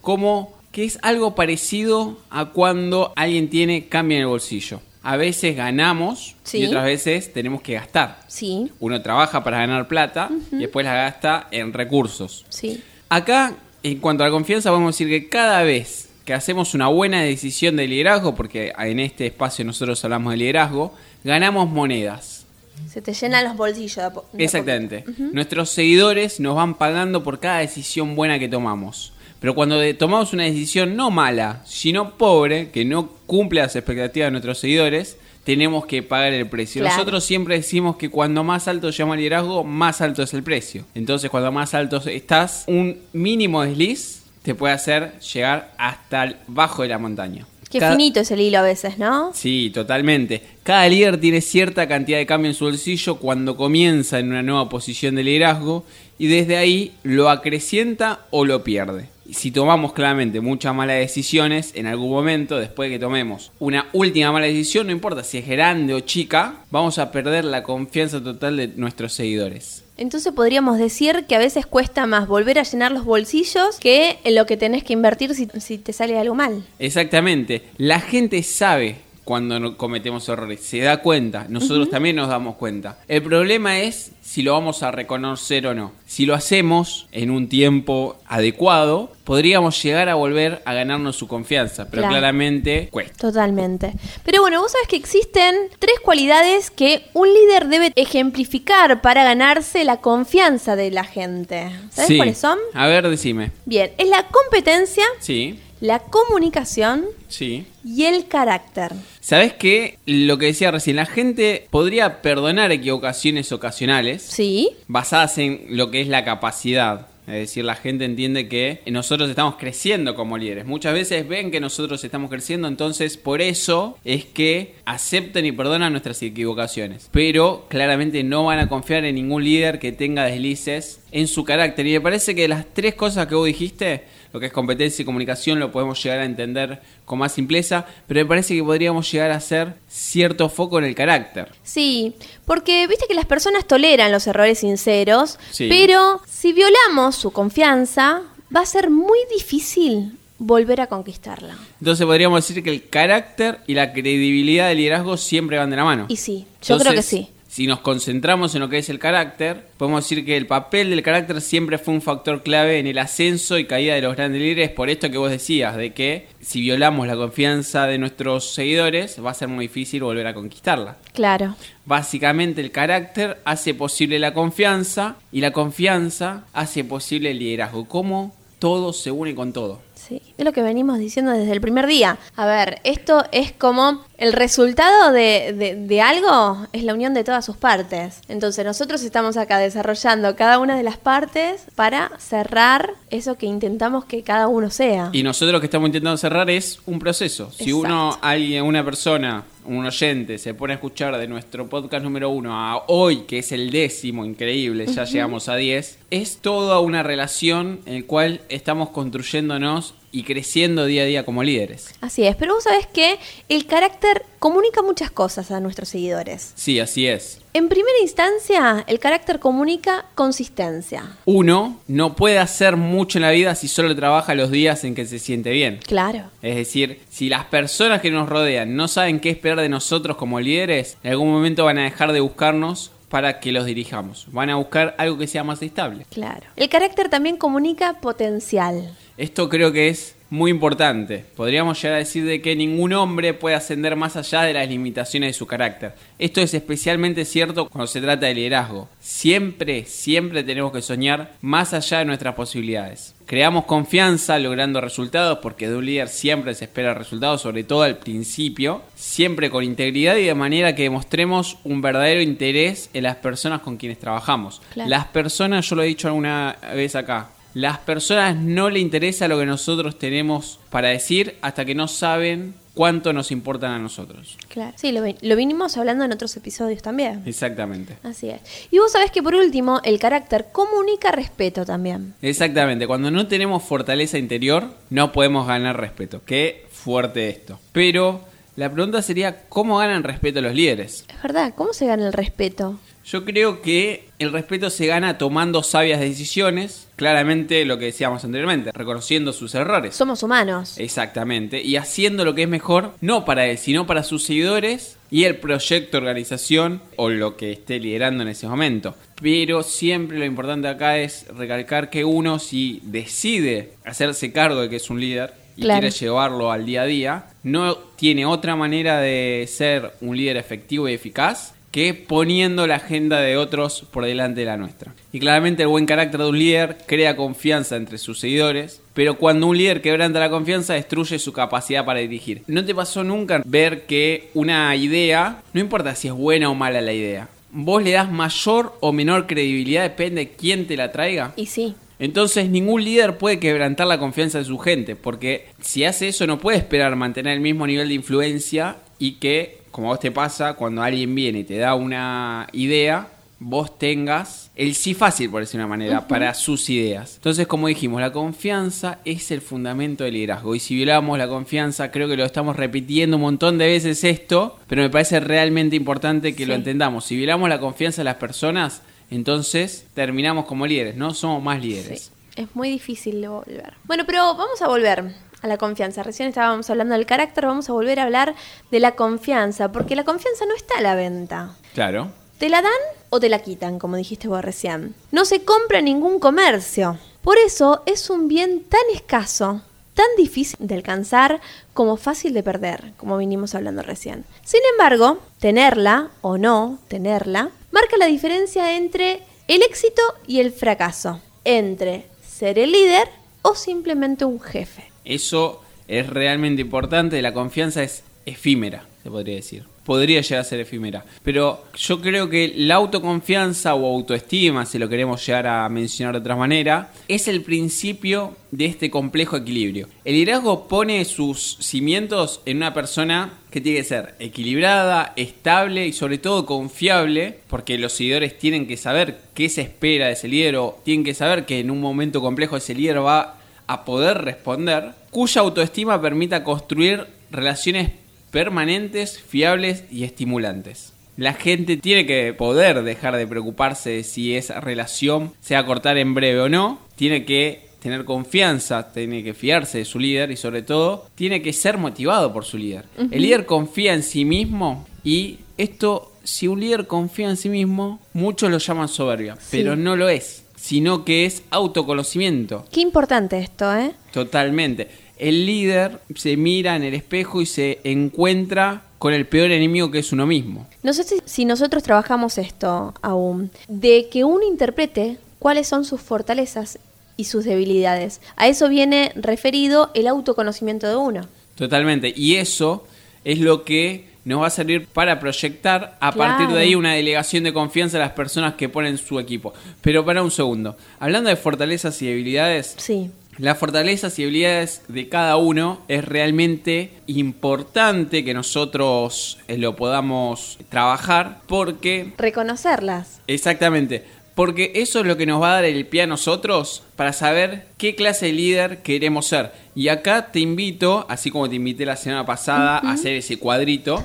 como 0.00 0.56
que 0.72 0.84
es 0.84 0.98
algo 1.02 1.34
parecido 1.34 2.18
a 2.30 2.46
cuando 2.46 3.12
alguien 3.16 3.48
tiene 3.48 3.86
cambio 3.88 4.16
en 4.18 4.22
el 4.22 4.28
bolsillo. 4.28 4.80
A 5.02 5.16
veces 5.16 5.56
ganamos 5.56 6.34
Sí. 6.42 6.58
y 6.58 6.66
otras 6.66 6.84
veces 6.84 7.32
tenemos 7.32 7.62
que 7.62 7.74
gastar. 7.74 8.20
Sí, 8.26 8.70
Uno 8.80 9.00
trabaja 9.00 9.42
para 9.42 9.58
ganar 9.58 9.88
plata 9.88 10.28
y 10.52 10.56
después 10.56 10.84
la 10.84 10.94
gasta 10.94 11.48
en 11.50 11.72
recursos. 11.72 12.44
sí. 12.48 12.82
Acá, 13.10 13.54
en 13.82 14.00
cuanto 14.00 14.22
a 14.22 14.26
la 14.26 14.30
confianza, 14.32 14.68
podemos 14.68 14.94
decir 14.98 15.08
que 15.08 15.30
cada 15.30 15.62
vez 15.62 16.10
que 16.26 16.34
hacemos 16.34 16.74
una 16.74 16.88
buena 16.88 17.22
decisión 17.22 17.76
de 17.76 17.88
liderazgo, 17.88 18.34
porque 18.34 18.70
en 18.78 18.98
este 19.00 19.24
espacio 19.28 19.64
nosotros 19.64 20.04
hablamos 20.04 20.32
de 20.32 20.36
liderazgo, 20.36 20.92
ganamos 21.24 21.70
monedas. 21.70 22.37
Se 22.86 23.02
te 23.02 23.12
llenan 23.12 23.44
los 23.44 23.56
bolsillos. 23.56 24.12
de 24.32 24.44
Exactamente. 24.44 25.04
Nuestros 25.32 25.70
seguidores 25.70 26.40
nos 26.40 26.56
van 26.56 26.74
pagando 26.74 27.22
por 27.22 27.40
cada 27.40 27.58
decisión 27.58 28.14
buena 28.14 28.38
que 28.38 28.48
tomamos. 28.48 29.12
Pero 29.40 29.54
cuando 29.54 29.76
tomamos 29.96 30.32
una 30.32 30.44
decisión 30.44 30.96
no 30.96 31.10
mala, 31.10 31.62
sino 31.64 32.16
pobre, 32.16 32.70
que 32.70 32.84
no 32.84 33.08
cumple 33.26 33.60
las 33.60 33.76
expectativas 33.76 34.26
de 34.26 34.30
nuestros 34.32 34.58
seguidores, 34.58 35.16
tenemos 35.44 35.86
que 35.86 36.02
pagar 36.02 36.32
el 36.32 36.48
precio. 36.48 36.82
Claro. 36.82 36.96
Nosotros 36.96 37.24
siempre 37.24 37.56
decimos 37.56 37.96
que 37.96 38.10
cuando 38.10 38.44
más 38.44 38.68
alto 38.68 38.90
llama 38.90 39.14
el 39.14 39.20
liderazgo, 39.20 39.64
más 39.64 40.00
alto 40.00 40.22
es 40.22 40.34
el 40.34 40.42
precio. 40.42 40.84
Entonces, 40.94 41.30
cuando 41.30 41.52
más 41.52 41.72
alto 41.72 42.02
estás, 42.06 42.64
un 42.66 42.98
mínimo 43.12 43.62
desliz 43.62 44.24
te 44.42 44.54
puede 44.54 44.74
hacer 44.74 45.18
llegar 45.20 45.72
hasta 45.78 46.24
el 46.24 46.36
bajo 46.46 46.82
de 46.82 46.88
la 46.88 46.98
montaña. 46.98 47.46
Qué 47.70 47.78
Cada- 47.80 47.92
finito 47.92 48.20
es 48.20 48.30
el 48.30 48.40
hilo 48.40 48.58
a 48.58 48.62
veces, 48.62 48.98
¿no? 48.98 49.30
Sí, 49.34 49.70
totalmente. 49.74 50.42
Cada 50.62 50.88
líder 50.88 51.20
tiene 51.20 51.40
cierta 51.40 51.86
cantidad 51.86 52.18
de 52.18 52.26
cambio 52.26 52.50
en 52.50 52.54
su 52.54 52.64
bolsillo 52.64 53.16
cuando 53.16 53.56
comienza 53.56 54.18
en 54.18 54.28
una 54.30 54.42
nueva 54.42 54.68
posición 54.68 55.14
de 55.16 55.24
liderazgo 55.24 55.84
y 56.18 56.28
desde 56.28 56.56
ahí 56.56 56.92
lo 57.02 57.28
acrecienta 57.28 58.20
o 58.30 58.44
lo 58.44 58.64
pierde. 58.64 59.08
Y 59.28 59.34
si 59.34 59.50
tomamos 59.50 59.92
claramente 59.92 60.40
muchas 60.40 60.74
malas 60.74 60.96
decisiones 60.96 61.72
en 61.74 61.86
algún 61.86 62.10
momento, 62.10 62.58
después 62.58 62.88
de 62.88 62.96
que 62.96 63.00
tomemos 63.00 63.52
una 63.58 63.86
última 63.92 64.32
mala 64.32 64.46
decisión, 64.46 64.86
no 64.86 64.92
importa 64.92 65.22
si 65.22 65.36
es 65.36 65.46
grande 65.46 65.92
o 65.92 66.00
chica, 66.00 66.64
vamos 66.70 66.98
a 66.98 67.12
perder 67.12 67.44
la 67.44 67.62
confianza 67.62 68.22
total 68.24 68.56
de 68.56 68.68
nuestros 68.68 69.12
seguidores. 69.12 69.84
Entonces 69.98 70.32
podríamos 70.32 70.78
decir 70.78 71.26
que 71.28 71.34
a 71.34 71.38
veces 71.38 71.66
cuesta 71.66 72.06
más 72.06 72.28
volver 72.28 72.58
a 72.58 72.62
llenar 72.62 72.92
los 72.92 73.04
bolsillos 73.04 73.78
que 73.80 74.18
lo 74.24 74.46
que 74.46 74.56
tenés 74.56 74.84
que 74.84 74.94
invertir 74.94 75.34
si 75.34 75.78
te 75.78 75.92
sale 75.92 76.18
algo 76.18 76.34
mal. 76.34 76.64
Exactamente. 76.78 77.64
La 77.76 78.00
gente 78.00 78.42
sabe 78.42 79.07
cuando 79.28 79.76
cometemos 79.76 80.26
errores, 80.30 80.60
se 80.62 80.78
da 80.80 81.02
cuenta, 81.02 81.44
nosotros 81.50 81.90
también 81.90 82.16
nos 82.16 82.30
damos 82.30 82.56
cuenta. 82.56 82.96
El 83.08 83.22
problema 83.22 83.78
es 83.80 84.12
si 84.22 84.40
lo 84.40 84.54
vamos 84.54 84.82
a 84.82 84.90
reconocer 84.90 85.66
o 85.66 85.74
no. 85.74 85.92
Si 86.06 86.24
lo 86.24 86.34
hacemos 86.34 87.06
en 87.12 87.30
un 87.30 87.46
tiempo 87.50 88.16
adecuado, 88.26 89.12
podríamos 89.24 89.82
llegar 89.82 90.08
a 90.08 90.14
volver 90.14 90.62
a 90.64 90.72
ganarnos 90.72 91.16
su 91.16 91.28
confianza, 91.28 91.90
pero 91.90 92.04
Claro. 92.04 92.14
claramente 92.14 92.88
cuesta. 92.90 93.18
Totalmente. 93.18 93.92
Pero 94.24 94.40
bueno, 94.40 94.62
vos 94.62 94.72
sabés 94.72 94.88
que 94.88 94.96
existen 94.96 95.54
tres 95.78 96.00
cualidades 96.02 96.70
que 96.70 97.02
un 97.12 97.28
líder 97.28 97.68
debe 97.68 97.92
ejemplificar 97.96 99.02
para 99.02 99.24
ganarse 99.24 99.84
la 99.84 99.98
confianza 99.98 100.74
de 100.74 100.90
la 100.90 101.04
gente. 101.04 101.70
¿Sabés 101.90 102.08
Sí. 102.08 102.16
cuáles 102.16 102.38
son? 102.38 102.58
A 102.72 102.86
ver, 102.86 103.06
decime. 103.10 103.50
Bien, 103.66 103.90
es 103.98 104.08
la 104.08 104.26
competencia, 104.28 105.04
Sí, 105.20 105.58
la 105.80 106.00
comunicación 106.00 107.04
sí. 107.28 107.66
y 107.84 108.04
el 108.04 108.26
carácter. 108.26 108.92
¿Sabes 109.20 109.52
qué? 109.54 109.98
Lo 110.06 110.38
que 110.38 110.46
decía 110.46 110.70
recién, 110.70 110.96
la 110.96 111.06
gente 111.06 111.66
podría 111.70 112.22
perdonar 112.22 112.72
equivocaciones 112.72 113.52
ocasionales. 113.52 114.22
Sí, 114.22 114.70
basadas 114.86 115.38
en 115.38 115.66
lo 115.70 115.90
que 115.90 116.00
es 116.00 116.08
la 116.08 116.24
capacidad. 116.24 117.08
Es 117.28 117.34
decir, 117.34 117.62
la 117.62 117.74
gente 117.74 118.06
entiende 118.06 118.48
que 118.48 118.80
nosotros 118.86 119.28
estamos 119.28 119.56
creciendo 119.56 120.14
como 120.14 120.38
líderes. 120.38 120.64
Muchas 120.64 120.94
veces 120.94 121.28
ven 121.28 121.50
que 121.50 121.60
nosotros 121.60 122.02
estamos 122.02 122.30
creciendo, 122.30 122.68
entonces 122.68 123.18
por 123.18 123.42
eso 123.42 123.98
es 124.02 124.24
que 124.24 124.76
aceptan 124.86 125.44
y 125.44 125.52
perdonan 125.52 125.92
nuestras 125.92 126.22
equivocaciones. 126.22 127.10
Pero 127.12 127.66
claramente 127.68 128.24
no 128.24 128.44
van 128.44 128.60
a 128.60 128.68
confiar 128.70 129.04
en 129.04 129.16
ningún 129.16 129.44
líder 129.44 129.78
que 129.78 129.92
tenga 129.92 130.24
deslices 130.24 131.02
en 131.12 131.28
su 131.28 131.44
carácter. 131.44 131.86
Y 131.86 131.92
me 131.92 132.00
parece 132.00 132.34
que 132.34 132.48
las 132.48 132.64
tres 132.72 132.94
cosas 132.94 133.26
que 133.26 133.34
vos 133.34 133.46
dijiste, 133.46 134.04
lo 134.32 134.40
que 134.40 134.46
es 134.46 134.52
competencia 134.52 135.02
y 135.02 135.06
comunicación, 135.06 135.58
lo 135.58 135.72
podemos 135.72 136.02
llegar 136.02 136.20
a 136.20 136.24
entender 136.24 136.80
con 137.04 137.18
más 137.18 137.32
simpleza, 137.32 137.86
pero 138.06 138.20
me 138.20 138.26
parece 138.26 138.54
que 138.54 138.62
podríamos 138.62 139.10
llegar 139.10 139.30
a 139.30 139.36
hacer 139.36 139.74
cierto 139.88 140.48
foco 140.48 140.78
en 140.78 140.84
el 140.84 140.94
carácter. 140.94 141.48
sí, 141.62 142.14
porque 142.44 142.86
viste 142.86 143.06
que 143.08 143.14
las 143.14 143.26
personas 143.26 143.66
toleran 143.66 144.12
los 144.12 144.26
errores 144.26 144.58
sinceros, 144.60 145.38
Sí. 145.50 145.68
pero 145.68 146.20
si 146.28 146.52
violamos 146.52 147.16
su 147.16 147.30
confianza, 147.30 148.22
va 148.54 148.60
a 148.60 148.66
ser 148.66 148.90
muy 148.90 149.18
difícil 149.34 150.12
volver 150.38 150.80
a 150.80 150.86
conquistarla. 150.86 151.56
Entonces 151.80 152.06
podríamos 152.06 152.46
decir 152.46 152.62
que 152.62 152.70
el 152.70 152.88
carácter 152.88 153.58
y 153.66 153.74
la 153.74 153.92
credibilidad 153.92 154.68
del 154.68 154.78
liderazgo 154.78 155.16
siempre 155.16 155.58
van 155.58 155.70
de 155.70 155.76
la 155.76 155.84
mano. 155.84 156.06
Y 156.08 156.16
sí, 156.16 156.46
yo 156.62 156.78
creo 156.78 156.92
que 156.92 157.02
sí. 157.02 157.28
Si 157.58 157.66
nos 157.66 157.80
concentramos 157.80 158.54
en 158.54 158.60
lo 158.60 158.68
que 158.68 158.78
es 158.78 158.88
el 158.88 159.00
carácter, 159.00 159.66
podemos 159.78 160.04
decir 160.04 160.24
que 160.24 160.36
el 160.36 160.46
papel 160.46 160.90
del 160.90 161.02
carácter 161.02 161.40
siempre 161.40 161.76
fue 161.78 161.92
un 161.92 162.00
factor 162.00 162.44
clave 162.44 162.78
en 162.78 162.86
el 162.86 162.98
ascenso 162.98 163.58
y 163.58 163.64
caída 163.64 163.96
de 163.96 164.00
los 164.00 164.14
grandes 164.14 164.40
líderes, 164.40 164.70
por 164.70 164.88
esto 164.88 165.10
que 165.10 165.18
vos 165.18 165.28
decías, 165.28 165.76
de 165.76 165.92
que 165.92 166.28
si 166.40 166.60
violamos 166.60 167.08
la 167.08 167.16
confianza 167.16 167.88
de 167.88 167.98
nuestros 167.98 168.54
seguidores, 168.54 169.20
va 169.20 169.32
a 169.32 169.34
ser 169.34 169.48
muy 169.48 169.64
difícil 169.64 170.04
volver 170.04 170.28
a 170.28 170.34
conquistarla. 170.34 170.98
Claro. 171.14 171.56
Básicamente 171.84 172.60
el 172.60 172.70
carácter 172.70 173.38
hace 173.44 173.74
posible 173.74 174.20
la 174.20 174.34
confianza 174.34 175.16
y 175.32 175.40
la 175.40 175.50
confianza 175.50 176.44
hace 176.52 176.84
posible 176.84 177.32
el 177.32 177.40
liderazgo. 177.40 177.88
Cómo 177.88 178.36
todo 178.60 178.92
se 178.92 179.10
une 179.10 179.34
con 179.34 179.52
todo. 179.52 179.80
Sí, 180.08 180.22
es 180.38 180.44
lo 180.44 180.52
que 180.52 180.62
venimos 180.62 180.98
diciendo 180.98 181.32
desde 181.32 181.52
el 181.52 181.60
primer 181.60 181.86
día. 181.86 182.16
A 182.34 182.46
ver, 182.46 182.80
esto 182.84 183.24
es 183.30 183.52
como 183.52 184.04
el 184.16 184.32
resultado 184.32 185.12
de, 185.12 185.52
de- 185.56 185.74
de 185.76 186.00
algo 186.00 186.66
es 186.72 186.82
la 186.82 186.94
unión 186.94 187.12
de 187.14 187.24
todas 187.24 187.44
sus 187.44 187.56
partes. 187.58 188.20
Entonces 188.28 188.64
nosotros 188.64 189.02
estamos 189.02 189.36
acá 189.36 189.58
desarrollando 189.58 190.34
cada 190.34 190.58
una 190.58 190.76
de 190.76 190.82
las 190.82 190.96
partes 190.96 191.66
para 191.74 192.10
cerrar 192.18 192.94
eso 193.10 193.36
que 193.36 193.46
intentamos 193.46 194.06
que 194.06 194.22
cada 194.22 194.48
uno 194.48 194.70
sea. 194.70 195.10
Y 195.12 195.22
nosotros 195.22 195.52
lo 195.52 195.60
que 195.60 195.66
estamos 195.66 195.88
intentando 195.88 196.16
cerrar 196.16 196.48
es 196.48 196.80
un 196.86 196.98
proceso. 196.98 197.50
Si 197.52 197.72
uno, 197.72 198.18
alguien, 198.22 198.64
una 198.64 198.82
persona, 198.84 199.44
un 199.66 199.84
oyente, 199.84 200.38
se 200.38 200.54
pone 200.54 200.72
a 200.72 200.76
escuchar 200.76 201.16
de 201.18 201.28
nuestro 201.28 201.68
podcast 201.68 202.02
número 202.02 202.30
uno 202.30 202.54
a 202.58 202.84
hoy, 202.88 203.18
que 203.22 203.38
es 203.40 203.52
el 203.52 203.70
décimo, 203.70 204.24
increíble, 204.24 204.86
ya 204.86 205.04
llegamos 205.04 205.48
a 205.50 205.56
10, 205.56 205.98
es 206.10 206.38
toda 206.38 206.80
una 206.80 207.02
relación 207.02 207.80
en 207.84 208.00
la 208.00 208.06
cual 208.06 208.40
estamos 208.48 208.88
construyéndonos 208.90 209.94
y 210.10 210.22
creciendo 210.22 210.86
día 210.86 211.02
a 211.02 211.06
día 211.06 211.24
como 211.24 211.42
líderes. 211.42 211.94
Así 212.00 212.24
es, 212.24 212.36
pero 212.36 212.54
vos 212.54 212.64
sabés 212.64 212.86
que 212.86 213.18
el 213.48 213.66
carácter 213.66 214.24
comunica 214.38 214.82
muchas 214.82 215.10
cosas 215.10 215.50
a 215.50 215.60
nuestros 215.60 215.88
seguidores. 215.88 216.52
Sí, 216.54 216.80
así 216.80 217.06
es. 217.06 217.40
En 217.54 217.68
primera 217.68 217.98
instancia, 218.02 218.84
el 218.86 219.00
carácter 219.00 219.40
comunica 219.40 220.06
consistencia. 220.14 221.16
Uno 221.24 221.80
no 221.88 222.14
puede 222.14 222.38
hacer 222.38 222.76
mucho 222.76 223.18
en 223.18 223.22
la 223.22 223.30
vida 223.30 223.54
si 223.54 223.68
solo 223.68 223.94
trabaja 223.96 224.34
los 224.34 224.50
días 224.50 224.84
en 224.84 224.94
que 224.94 225.06
se 225.06 225.18
siente 225.18 225.50
bien. 225.50 225.80
Claro. 225.86 226.30
Es 226.40 226.56
decir, 226.56 227.00
si 227.10 227.28
las 227.28 227.46
personas 227.46 228.00
que 228.00 228.10
nos 228.10 228.28
rodean 228.28 228.76
no 228.76 228.86
saben 228.86 229.18
qué 229.18 229.30
esperar 229.30 229.60
de 229.60 229.68
nosotros 229.68 230.16
como 230.16 230.40
líderes, 230.40 230.96
en 231.02 231.12
algún 231.12 231.32
momento 231.32 231.64
van 231.64 231.78
a 231.78 231.84
dejar 231.84 232.12
de 232.12 232.20
buscarnos 232.20 232.92
para 233.08 233.40
que 233.40 233.52
los 233.52 233.64
dirijamos. 233.64 234.26
Van 234.30 234.50
a 234.50 234.56
buscar 234.56 234.94
algo 234.98 235.18
que 235.18 235.26
sea 235.26 235.44
más 235.44 235.62
estable. 235.62 236.06
Claro. 236.10 236.46
El 236.56 236.68
carácter 236.68 237.08
también 237.08 237.36
comunica 237.36 237.94
potencial. 238.00 238.94
Esto 239.16 239.48
creo 239.48 239.72
que 239.72 239.88
es 239.88 240.14
muy 240.30 240.50
importante. 240.50 241.24
Podríamos 241.36 241.80
llegar 241.80 241.96
a 241.96 241.98
decir 241.98 242.24
de 242.24 242.42
que 242.42 242.54
ningún 242.54 242.92
hombre 242.92 243.34
puede 243.34 243.56
ascender 243.56 243.96
más 243.96 244.16
allá 244.16 244.42
de 244.42 244.52
las 244.52 244.68
limitaciones 244.68 245.30
de 245.30 245.32
su 245.32 245.46
carácter. 245.46 245.94
Esto 246.18 246.40
es 246.40 246.52
especialmente 246.54 247.24
cierto 247.24 247.68
cuando 247.68 247.86
se 247.86 248.00
trata 248.00 248.26
de 248.26 248.34
liderazgo. 248.34 248.88
Siempre, 249.00 249.84
siempre 249.86 250.42
tenemos 250.42 250.72
que 250.72 250.82
soñar 250.82 251.32
más 251.40 251.72
allá 251.72 252.00
de 252.00 252.04
nuestras 252.04 252.34
posibilidades. 252.34 253.14
Creamos 253.26 253.66
confianza 253.66 254.38
logrando 254.38 254.80
resultados 254.80 255.38
porque 255.42 255.68
de 255.68 255.76
un 255.76 255.84
líder 255.84 256.08
siempre 256.08 256.54
se 256.54 256.64
espera 256.64 256.94
resultados, 256.94 257.42
sobre 257.42 257.64
todo 257.64 257.82
al 257.82 257.98
principio, 257.98 258.82
siempre 258.94 259.50
con 259.50 259.64
integridad 259.64 260.16
y 260.16 260.24
de 260.24 260.34
manera 260.34 260.74
que 260.74 260.84
demostremos 260.84 261.58
un 261.64 261.82
verdadero 261.82 262.22
interés 262.22 262.88
en 262.94 263.02
las 263.02 263.16
personas 263.16 263.60
con 263.60 263.76
quienes 263.76 263.98
trabajamos. 263.98 264.62
Claro. 264.72 264.88
Las 264.88 265.06
personas, 265.06 265.68
yo 265.68 265.76
lo 265.76 265.82
he 265.82 265.86
dicho 265.86 266.08
alguna 266.08 266.56
vez 266.74 266.96
acá, 266.96 267.28
las 267.58 267.78
personas 267.78 268.36
no 268.36 268.70
le 268.70 268.78
interesa 268.78 269.26
lo 269.26 269.36
que 269.36 269.44
nosotros 269.44 269.98
tenemos 269.98 270.60
para 270.70 270.90
decir 270.90 271.34
hasta 271.42 271.64
que 271.64 271.74
no 271.74 271.88
saben 271.88 272.54
cuánto 272.72 273.12
nos 273.12 273.32
importan 273.32 273.72
a 273.72 273.80
nosotros. 273.80 274.38
Claro. 274.46 274.74
Sí, 274.76 274.92
lo, 274.92 275.02
lo 275.22 275.34
vinimos 275.34 275.76
hablando 275.76 276.04
en 276.04 276.12
otros 276.12 276.36
episodios 276.36 276.82
también. 276.82 277.24
Exactamente. 277.26 277.96
Así 278.04 278.30
es. 278.30 278.40
Y 278.70 278.78
vos 278.78 278.92
sabés 278.92 279.10
que 279.10 279.24
por 279.24 279.34
último, 279.34 279.80
el 279.82 279.98
carácter 279.98 280.50
comunica 280.52 281.10
respeto 281.10 281.64
también. 281.64 282.14
Exactamente. 282.22 282.86
Cuando 282.86 283.10
no 283.10 283.26
tenemos 283.26 283.64
fortaleza 283.64 284.18
interior, 284.18 284.72
no 284.90 285.10
podemos 285.10 285.44
ganar 285.48 285.80
respeto. 285.80 286.22
Qué 286.24 286.64
fuerte 286.70 287.28
esto. 287.28 287.58
Pero 287.72 288.20
la 288.54 288.70
pregunta 288.70 289.02
sería, 289.02 289.48
¿cómo 289.48 289.78
ganan 289.78 290.04
respeto 290.04 290.40
los 290.40 290.54
líderes? 290.54 291.04
Es 291.08 291.22
verdad, 291.24 291.54
¿cómo 291.56 291.72
se 291.72 291.86
gana 291.86 292.06
el 292.06 292.12
respeto? 292.12 292.78
Yo 293.10 293.24
creo 293.24 293.62
que 293.62 294.10
el 294.18 294.32
respeto 294.32 294.68
se 294.68 294.86
gana 294.86 295.16
tomando 295.16 295.62
sabias 295.62 295.98
decisiones, 295.98 296.88
claramente 296.94 297.64
lo 297.64 297.78
que 297.78 297.86
decíamos 297.86 298.22
anteriormente, 298.22 298.70
reconociendo 298.74 299.32
sus 299.32 299.54
errores. 299.54 299.96
Somos 299.96 300.22
humanos. 300.22 300.76
Exactamente, 300.76 301.62
y 301.62 301.76
haciendo 301.76 302.26
lo 302.26 302.34
que 302.34 302.42
es 302.42 302.48
mejor, 302.50 302.92
no 303.00 303.24
para 303.24 303.46
él, 303.46 303.56
sino 303.56 303.86
para 303.86 304.02
sus 304.02 304.24
seguidores 304.24 304.98
y 305.10 305.24
el 305.24 305.36
proyecto, 305.36 305.96
organización 305.96 306.82
o 306.96 307.08
lo 307.08 307.38
que 307.38 307.50
esté 307.52 307.78
liderando 307.78 308.24
en 308.24 308.28
ese 308.28 308.46
momento. 308.46 308.94
Pero 309.22 309.62
siempre 309.62 310.18
lo 310.18 310.26
importante 310.26 310.68
acá 310.68 310.98
es 310.98 311.26
recalcar 311.34 311.88
que 311.88 312.04
uno 312.04 312.38
si 312.38 312.80
decide 312.84 313.72
hacerse 313.86 314.32
cargo 314.32 314.60
de 314.60 314.68
que 314.68 314.76
es 314.76 314.90
un 314.90 315.00
líder 315.00 315.32
y 315.56 315.62
Claro. 315.62 315.80
quiere 315.80 315.96
llevarlo 315.96 316.52
al 316.52 316.66
día 316.66 316.82
a 316.82 316.86
día, 316.86 317.26
no 317.42 317.74
tiene 317.96 318.26
otra 318.26 318.54
manera 318.54 319.00
de 319.00 319.48
ser 319.50 319.92
un 320.02 320.14
líder 320.14 320.36
efectivo 320.36 320.88
y 320.88 320.92
eficaz 320.92 321.54
que 321.70 321.94
poniendo 321.94 322.66
la 322.66 322.76
agenda 322.76 323.20
de 323.20 323.36
otros 323.36 323.84
por 323.90 324.04
delante 324.04 324.40
de 324.40 324.46
la 324.46 324.56
nuestra. 324.56 324.94
Y 325.12 325.20
claramente 325.20 325.62
el 325.62 325.68
buen 325.68 325.86
carácter 325.86 326.20
de 326.20 326.28
un 326.28 326.38
líder 326.38 326.78
crea 326.86 327.16
confianza 327.16 327.76
entre 327.76 327.98
sus 327.98 328.20
seguidores, 328.20 328.80
pero 328.94 329.18
cuando 329.18 329.46
un 329.46 329.56
líder 329.56 329.82
quebranta 329.82 330.18
la 330.18 330.30
confianza 330.30 330.74
destruye 330.74 331.18
su 331.18 331.32
capacidad 331.32 331.84
para 331.84 332.00
dirigir. 332.00 332.42
¿No 332.46 332.64
te 332.64 332.74
pasó 332.74 333.04
nunca 333.04 333.42
ver 333.44 333.86
que 333.86 334.30
una 334.34 334.74
idea, 334.76 335.42
no 335.52 335.60
importa 335.60 335.94
si 335.94 336.08
es 336.08 336.14
buena 336.14 336.50
o 336.50 336.54
mala 336.54 336.80
la 336.80 336.92
idea, 336.92 337.28
vos 337.50 337.82
le 337.82 337.92
das 337.92 338.10
mayor 338.10 338.76
o 338.80 338.92
menor 338.92 339.26
credibilidad, 339.26 339.82
depende 339.82 340.22
de 340.22 340.30
quién 340.30 340.66
te 340.66 340.76
la 340.76 340.90
traiga? 340.90 341.32
Y 341.36 341.46
sí. 341.46 341.74
Entonces 341.98 342.48
ningún 342.48 342.84
líder 342.84 343.18
puede 343.18 343.40
quebrantar 343.40 343.86
la 343.88 343.98
confianza 343.98 344.38
de 344.38 344.44
su 344.44 344.58
gente, 344.58 344.94
porque 344.94 345.48
si 345.60 345.84
hace 345.84 346.08
eso 346.08 346.26
no 346.26 346.38
puede 346.38 346.58
esperar 346.58 346.94
mantener 346.96 347.34
el 347.34 347.40
mismo 347.40 347.66
nivel 347.66 347.88
de 347.88 347.94
influencia 347.94 348.76
y 348.98 349.12
que, 349.12 349.62
como 349.70 349.88
a 349.88 349.90
vos 349.92 350.00
te 350.00 350.10
pasa, 350.10 350.54
cuando 350.54 350.82
alguien 350.82 351.14
viene 351.14 351.40
y 351.40 351.44
te 351.44 351.58
da 351.58 351.74
una 351.74 352.48
idea, 352.52 353.08
vos 353.40 353.78
tengas 353.78 354.50
el 354.56 354.74
sí 354.74 354.94
fácil, 354.94 355.30
por 355.30 355.40
decir 355.40 355.60
una 355.60 355.68
manera, 355.68 356.08
para 356.08 356.34
sus 356.34 356.68
ideas. 356.70 357.16
Entonces, 357.16 357.46
como 357.46 357.68
dijimos, 357.68 358.00
la 358.00 358.12
confianza 358.12 358.98
es 359.04 359.30
el 359.30 359.40
fundamento 359.40 360.04
del 360.04 360.14
liderazgo. 360.14 360.54
Y 360.54 360.60
si 360.60 360.74
violamos 360.74 361.18
la 361.18 361.28
confianza, 361.28 361.90
creo 361.90 362.08
que 362.08 362.16
lo 362.16 362.24
estamos 362.24 362.56
repitiendo 362.56 363.16
un 363.16 363.22
montón 363.22 363.58
de 363.58 363.66
veces 363.66 364.02
esto, 364.04 364.58
pero 364.66 364.82
me 364.82 364.90
parece 364.90 365.20
realmente 365.20 365.76
importante 365.76 366.34
que 366.34 366.46
lo 366.46 366.54
entendamos. 366.54 367.04
Si 367.04 367.16
violamos 367.16 367.48
la 367.48 367.60
confianza 367.60 368.00
de 368.00 368.06
las 368.06 368.16
personas, 368.16 368.82
entonces 369.10 369.86
terminamos 369.94 370.46
como 370.46 370.66
líderes, 370.66 370.96
no 370.96 371.14
somos 371.14 371.42
más 371.42 371.62
líderes. 371.62 372.10
Sí, 372.34 372.42
es 372.42 372.48
muy 372.54 372.70
difícil 372.70 373.20
de 373.20 373.28
volver. 373.28 373.74
Bueno, 373.84 374.04
pero 374.04 374.34
vamos 374.34 374.60
a 374.60 374.68
volver 374.68 375.14
a 375.42 375.46
la 375.46 375.58
confianza. 375.58 376.02
Recién 376.02 376.28
estábamos 376.28 376.68
hablando 376.70 376.94
del 376.94 377.06
carácter, 377.06 377.46
vamos 377.46 377.68
a 377.68 377.72
volver 377.72 378.00
a 378.00 378.04
hablar 378.04 378.34
de 378.70 378.80
la 378.80 378.92
confianza, 378.92 379.70
porque 379.72 379.96
la 379.96 380.04
confianza 380.04 380.46
no 380.46 380.54
está 380.54 380.78
a 380.78 380.82
la 380.82 380.94
venta. 380.94 381.54
Claro. 381.74 382.10
¿Te 382.38 382.48
la 382.48 382.62
dan 382.62 382.72
o 383.10 383.18
te 383.18 383.28
la 383.28 383.40
quitan, 383.40 383.78
como 383.78 383.96
dijiste 383.96 384.28
vos 384.28 384.44
recién? 384.44 384.94
No 385.10 385.24
se 385.24 385.44
compra 385.44 385.80
en 385.80 385.86
ningún 385.86 386.20
comercio. 386.20 386.98
Por 387.22 387.36
eso 387.38 387.82
es 387.86 388.10
un 388.10 388.28
bien 388.28 388.62
tan 388.64 388.80
escaso, 388.94 389.62
tan 389.94 390.06
difícil 390.16 390.56
de 390.60 390.76
alcanzar 390.76 391.40
como 391.74 391.96
fácil 391.96 392.32
de 392.32 392.44
perder, 392.44 392.92
como 392.96 393.16
vinimos 393.16 393.56
hablando 393.56 393.82
recién. 393.82 394.24
Sin 394.44 394.60
embargo, 394.72 395.18
tenerla 395.40 396.10
o 396.20 396.38
no 396.38 396.78
tenerla 396.86 397.50
marca 397.72 397.96
la 397.96 398.06
diferencia 398.06 398.76
entre 398.76 399.22
el 399.48 399.62
éxito 399.62 400.02
y 400.26 400.40
el 400.40 400.52
fracaso, 400.52 401.20
entre 401.44 402.06
ser 402.24 402.58
el 402.58 402.70
líder 402.70 403.08
o 403.42 403.54
simplemente 403.54 404.24
un 404.24 404.40
jefe. 404.40 404.87
Eso 405.08 405.62
es 405.88 406.06
realmente 406.06 406.62
importante. 406.62 407.20
La 407.22 407.32
confianza 407.32 407.82
es 407.82 408.04
efímera, 408.26 408.84
se 409.02 409.10
podría 409.10 409.36
decir. 409.36 409.64
Podría 409.84 410.20
llegar 410.20 410.40
a 410.40 410.44
ser 410.44 410.60
efímera. 410.60 411.02
Pero 411.22 411.64
yo 411.74 412.02
creo 412.02 412.28
que 412.28 412.52
la 412.54 412.74
autoconfianza 412.74 413.74
o 413.74 413.86
autoestima, 413.86 414.66
si 414.66 414.78
lo 414.78 414.86
queremos 414.86 415.24
llegar 415.24 415.46
a 415.46 415.66
mencionar 415.70 416.12
de 416.14 416.20
otra 416.20 416.36
manera, 416.36 416.92
es 417.08 417.26
el 417.26 417.40
principio 417.40 418.36
de 418.50 418.66
este 418.66 418.90
complejo 418.90 419.38
equilibrio. 419.38 419.88
El 420.04 420.16
liderazgo 420.16 420.68
pone 420.68 421.02
sus 421.06 421.56
cimientos 421.60 422.42
en 422.44 422.58
una 422.58 422.74
persona 422.74 423.32
que 423.50 423.62
tiene 423.62 423.78
que 423.78 423.84
ser 423.84 424.14
equilibrada, 424.18 425.14
estable 425.16 425.86
y 425.86 425.94
sobre 425.94 426.18
todo 426.18 426.44
confiable, 426.44 427.38
porque 427.48 427.78
los 427.78 427.94
seguidores 427.94 428.36
tienen 428.36 428.66
que 428.66 428.76
saber 428.76 429.18
qué 429.32 429.48
se 429.48 429.62
espera 429.62 430.08
de 430.08 430.12
ese 430.12 430.28
líder 430.28 430.56
o 430.56 430.78
tienen 430.84 431.02
que 431.02 431.14
saber 431.14 431.46
que 431.46 431.60
en 431.60 431.70
un 431.70 431.80
momento 431.80 432.20
complejo 432.20 432.58
ese 432.58 432.74
líder 432.74 433.02
va 433.02 433.37
a 433.68 433.84
poder 433.84 434.22
responder, 434.24 434.94
cuya 435.10 435.42
autoestima 435.42 436.02
permita 436.02 436.42
construir 436.42 437.06
relaciones 437.30 437.92
permanentes, 438.30 439.20
fiables 439.20 439.84
y 439.90 440.04
estimulantes. 440.04 440.92
La 441.16 441.34
gente 441.34 441.76
tiene 441.76 442.06
que 442.06 442.32
poder 442.32 442.82
dejar 442.82 443.16
de 443.16 443.26
preocuparse 443.26 443.90
de 443.90 444.04
si 444.04 444.36
esa 444.36 444.60
relación 444.60 445.32
se 445.40 445.54
va 445.54 445.60
a 445.60 445.66
cortar 445.66 445.98
en 445.98 446.14
breve 446.14 446.40
o 446.40 446.48
no, 446.48 446.80
tiene 446.96 447.24
que 447.24 447.68
tener 447.80 448.04
confianza, 448.04 448.92
tiene 448.92 449.22
que 449.22 449.34
fiarse 449.34 449.78
de 449.78 449.84
su 449.84 449.98
líder 449.98 450.30
y 450.30 450.36
sobre 450.36 450.62
todo 450.62 451.06
tiene 451.14 451.42
que 451.42 451.52
ser 451.52 451.78
motivado 451.78 452.32
por 452.32 452.44
su 452.44 452.58
líder. 452.58 452.84
El 453.10 453.22
líder 453.22 453.46
confía 453.46 453.94
en 453.94 454.02
sí 454.02 454.24
mismo 454.24 454.86
y 455.04 455.38
esto, 455.56 456.12
si 456.22 456.46
un 456.48 456.60
líder 456.60 456.86
confía 456.86 457.30
en 457.30 457.36
sí 457.36 457.48
mismo, 457.48 458.00
muchos 458.12 458.50
lo 458.50 458.58
llaman 458.58 458.88
soberbia, 458.88 459.36
pero 459.50 459.76
no 459.76 459.96
lo 459.96 460.08
es, 460.08 460.44
sino 460.58 461.04
que 461.04 461.24
es 461.24 461.42
autoconocimiento. 461.50 462.64
Qué 462.72 462.80
importante 462.80 463.38
esto, 463.38 463.74
¿eh? 463.74 463.92
Totalmente. 464.12 464.88
El 465.16 465.46
líder 465.46 466.00
se 466.14 466.36
mira 466.36 466.76
en 466.76 466.82
el 466.82 466.94
espejo 466.94 467.40
y 467.40 467.46
se 467.46 467.80
encuentra 467.84 468.82
con 468.98 469.14
el 469.14 469.26
peor 469.26 469.50
enemigo 469.50 469.90
que 469.90 470.00
es 470.00 470.12
uno 470.12 470.26
mismo. 470.26 470.66
No 470.82 470.92
sé 470.92 471.04
si, 471.04 471.20
si 471.24 471.44
nosotros 471.44 471.82
trabajamos 471.82 472.38
esto 472.38 472.94
aún, 473.02 473.50
de 473.68 474.08
que 474.10 474.24
uno 474.24 474.46
interprete 474.46 475.18
cuáles 475.38 475.68
son 475.68 475.84
sus 475.84 476.00
fortalezas 476.00 476.78
y 477.16 477.24
sus 477.24 477.44
debilidades. 477.44 478.20
A 478.36 478.48
eso 478.48 478.68
viene 478.68 479.12
referido 479.14 479.90
el 479.94 480.06
autoconocimiento 480.06 480.88
de 480.88 480.96
uno. 480.96 481.28
Totalmente. 481.56 482.12
Y 482.16 482.36
eso 482.36 482.86
es 483.24 483.40
lo 483.40 483.64
que 483.64 484.06
nos 484.28 484.42
va 484.42 484.46
a 484.46 484.50
servir 484.50 484.86
para 484.86 485.18
proyectar 485.18 485.96
a 486.00 486.12
Claro. 486.12 486.36
partir 486.36 486.54
de 486.54 486.60
ahí 486.62 486.74
una 486.74 486.92
delegación 486.94 487.44
de 487.44 487.52
confianza 487.52 487.96
a 487.96 488.00
las 488.00 488.12
personas 488.12 488.54
que 488.54 488.68
ponen 488.68 488.98
su 488.98 489.18
equipo. 489.18 489.52
Pero 489.80 490.04
para 490.04 490.22
un 490.22 490.30
segundo, 490.30 490.76
hablando 491.00 491.30
de 491.30 491.36
fortalezas 491.36 492.00
y 492.02 492.06
debilidades, 492.06 492.74
Sí. 492.78 493.10
Las 493.38 493.56
fortalezas 493.56 494.18
y 494.18 494.24
habilidades 494.24 494.82
de 494.88 495.08
cada 495.08 495.36
uno 495.36 495.82
es 495.86 496.04
realmente 496.04 496.90
importante 497.06 498.24
que 498.24 498.34
nosotros 498.34 499.38
eh, 499.46 499.56
lo 499.58 499.76
podamos 499.76 500.58
trabajar 500.68 501.38
porque, 501.46 502.12
Reconocerlas. 502.18 503.20
exactamente, 503.28 504.04
porque 504.38 504.70
eso 504.76 505.00
es 505.00 505.06
lo 505.06 505.16
que 505.16 505.26
nos 505.26 505.42
va 505.42 505.50
a 505.50 505.54
dar 505.54 505.64
el 505.64 505.84
pie 505.84 506.02
a 506.02 506.06
nosotros 506.06 506.84
para 506.94 507.12
saber 507.12 507.66
qué 507.76 507.96
clase 507.96 508.26
de 508.26 508.32
líder 508.34 508.82
queremos 508.82 509.26
ser. 509.26 509.50
Y 509.74 509.88
acá 509.88 510.30
te 510.30 510.38
invito, 510.38 511.06
así 511.08 511.32
como 511.32 511.48
te 511.48 511.56
invité 511.56 511.84
la 511.84 511.96
semana 511.96 512.24
pasada 512.24 512.78
a 512.78 512.92
hacer 512.92 513.14
ese 513.14 513.40
cuadrito, 513.40 514.04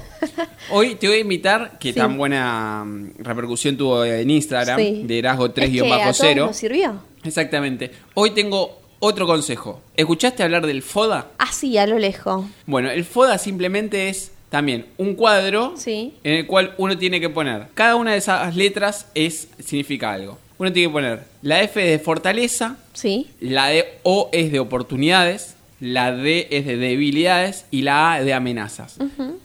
hoy 0.71 0.95
te 0.95 1.07
voy 1.07 1.17
a 1.17 1.19
invitar, 1.19 1.77
que 1.79 1.93
Sí. 1.93 1.99
tan 1.99 2.17
buena 2.17 2.83
mm, 2.83 3.11
repercusión 3.19 3.77
tuvo 3.77 4.03
en 4.05 4.27
Instagram, 4.27 4.79
Sí. 4.79 5.03
de 5.05 5.19
Erasgo 5.19 5.45
Es 5.45 5.53
que 5.53 5.61
a 5.61 5.67
todos 6.01 6.17
3-0. 6.19 6.45
nos 6.47 6.57
sirvió. 6.57 6.95
Exactamente. 7.23 7.91
Hoy 8.15 8.31
tengo 8.31 8.81
otro 8.97 9.27
consejo. 9.27 9.81
¿Escuchaste 9.95 10.41
hablar 10.41 10.65
del 10.65 10.81
FODA? 10.81 11.27
Así, 11.37 11.77
a 11.77 11.85
lo 11.85 11.99
lejos. 11.99 12.43
Bueno, 12.65 12.89
el 12.89 13.05
FODA 13.05 13.37
simplemente 13.37 14.09
es 14.09 14.31
también 14.53 14.85
un 14.97 15.15
cuadro 15.15 15.73
Sí. 15.77 16.13
en 16.23 16.33
el 16.35 16.45
cual 16.45 16.75
uno 16.77 16.95
tiene 16.95 17.19
que 17.19 17.27
poner. 17.27 17.69
Cada 17.73 17.95
una 17.95 18.11
de 18.11 18.19
esas 18.19 18.55
letras 18.55 19.07
es 19.15 19.47
significa 19.57 20.13
algo. 20.13 20.37
Uno 20.59 20.71
tiene 20.71 20.89
que 20.89 20.93
poner 20.93 21.23
la 21.41 21.63
F 21.63 21.81
de 21.83 21.97
fortaleza, 21.97 22.77
Sí. 22.93 23.25
la 23.39 23.69
de 23.69 23.83
O 24.03 24.29
es 24.31 24.51
de 24.51 24.59
oportunidades, 24.59 25.55
la 25.79 26.11
D 26.11 26.49
es 26.51 26.67
de 26.67 26.77
debilidades 26.77 27.65
y 27.71 27.81
la 27.81 28.13
A 28.13 28.23
de 28.23 28.31
amenazas. 28.31 28.99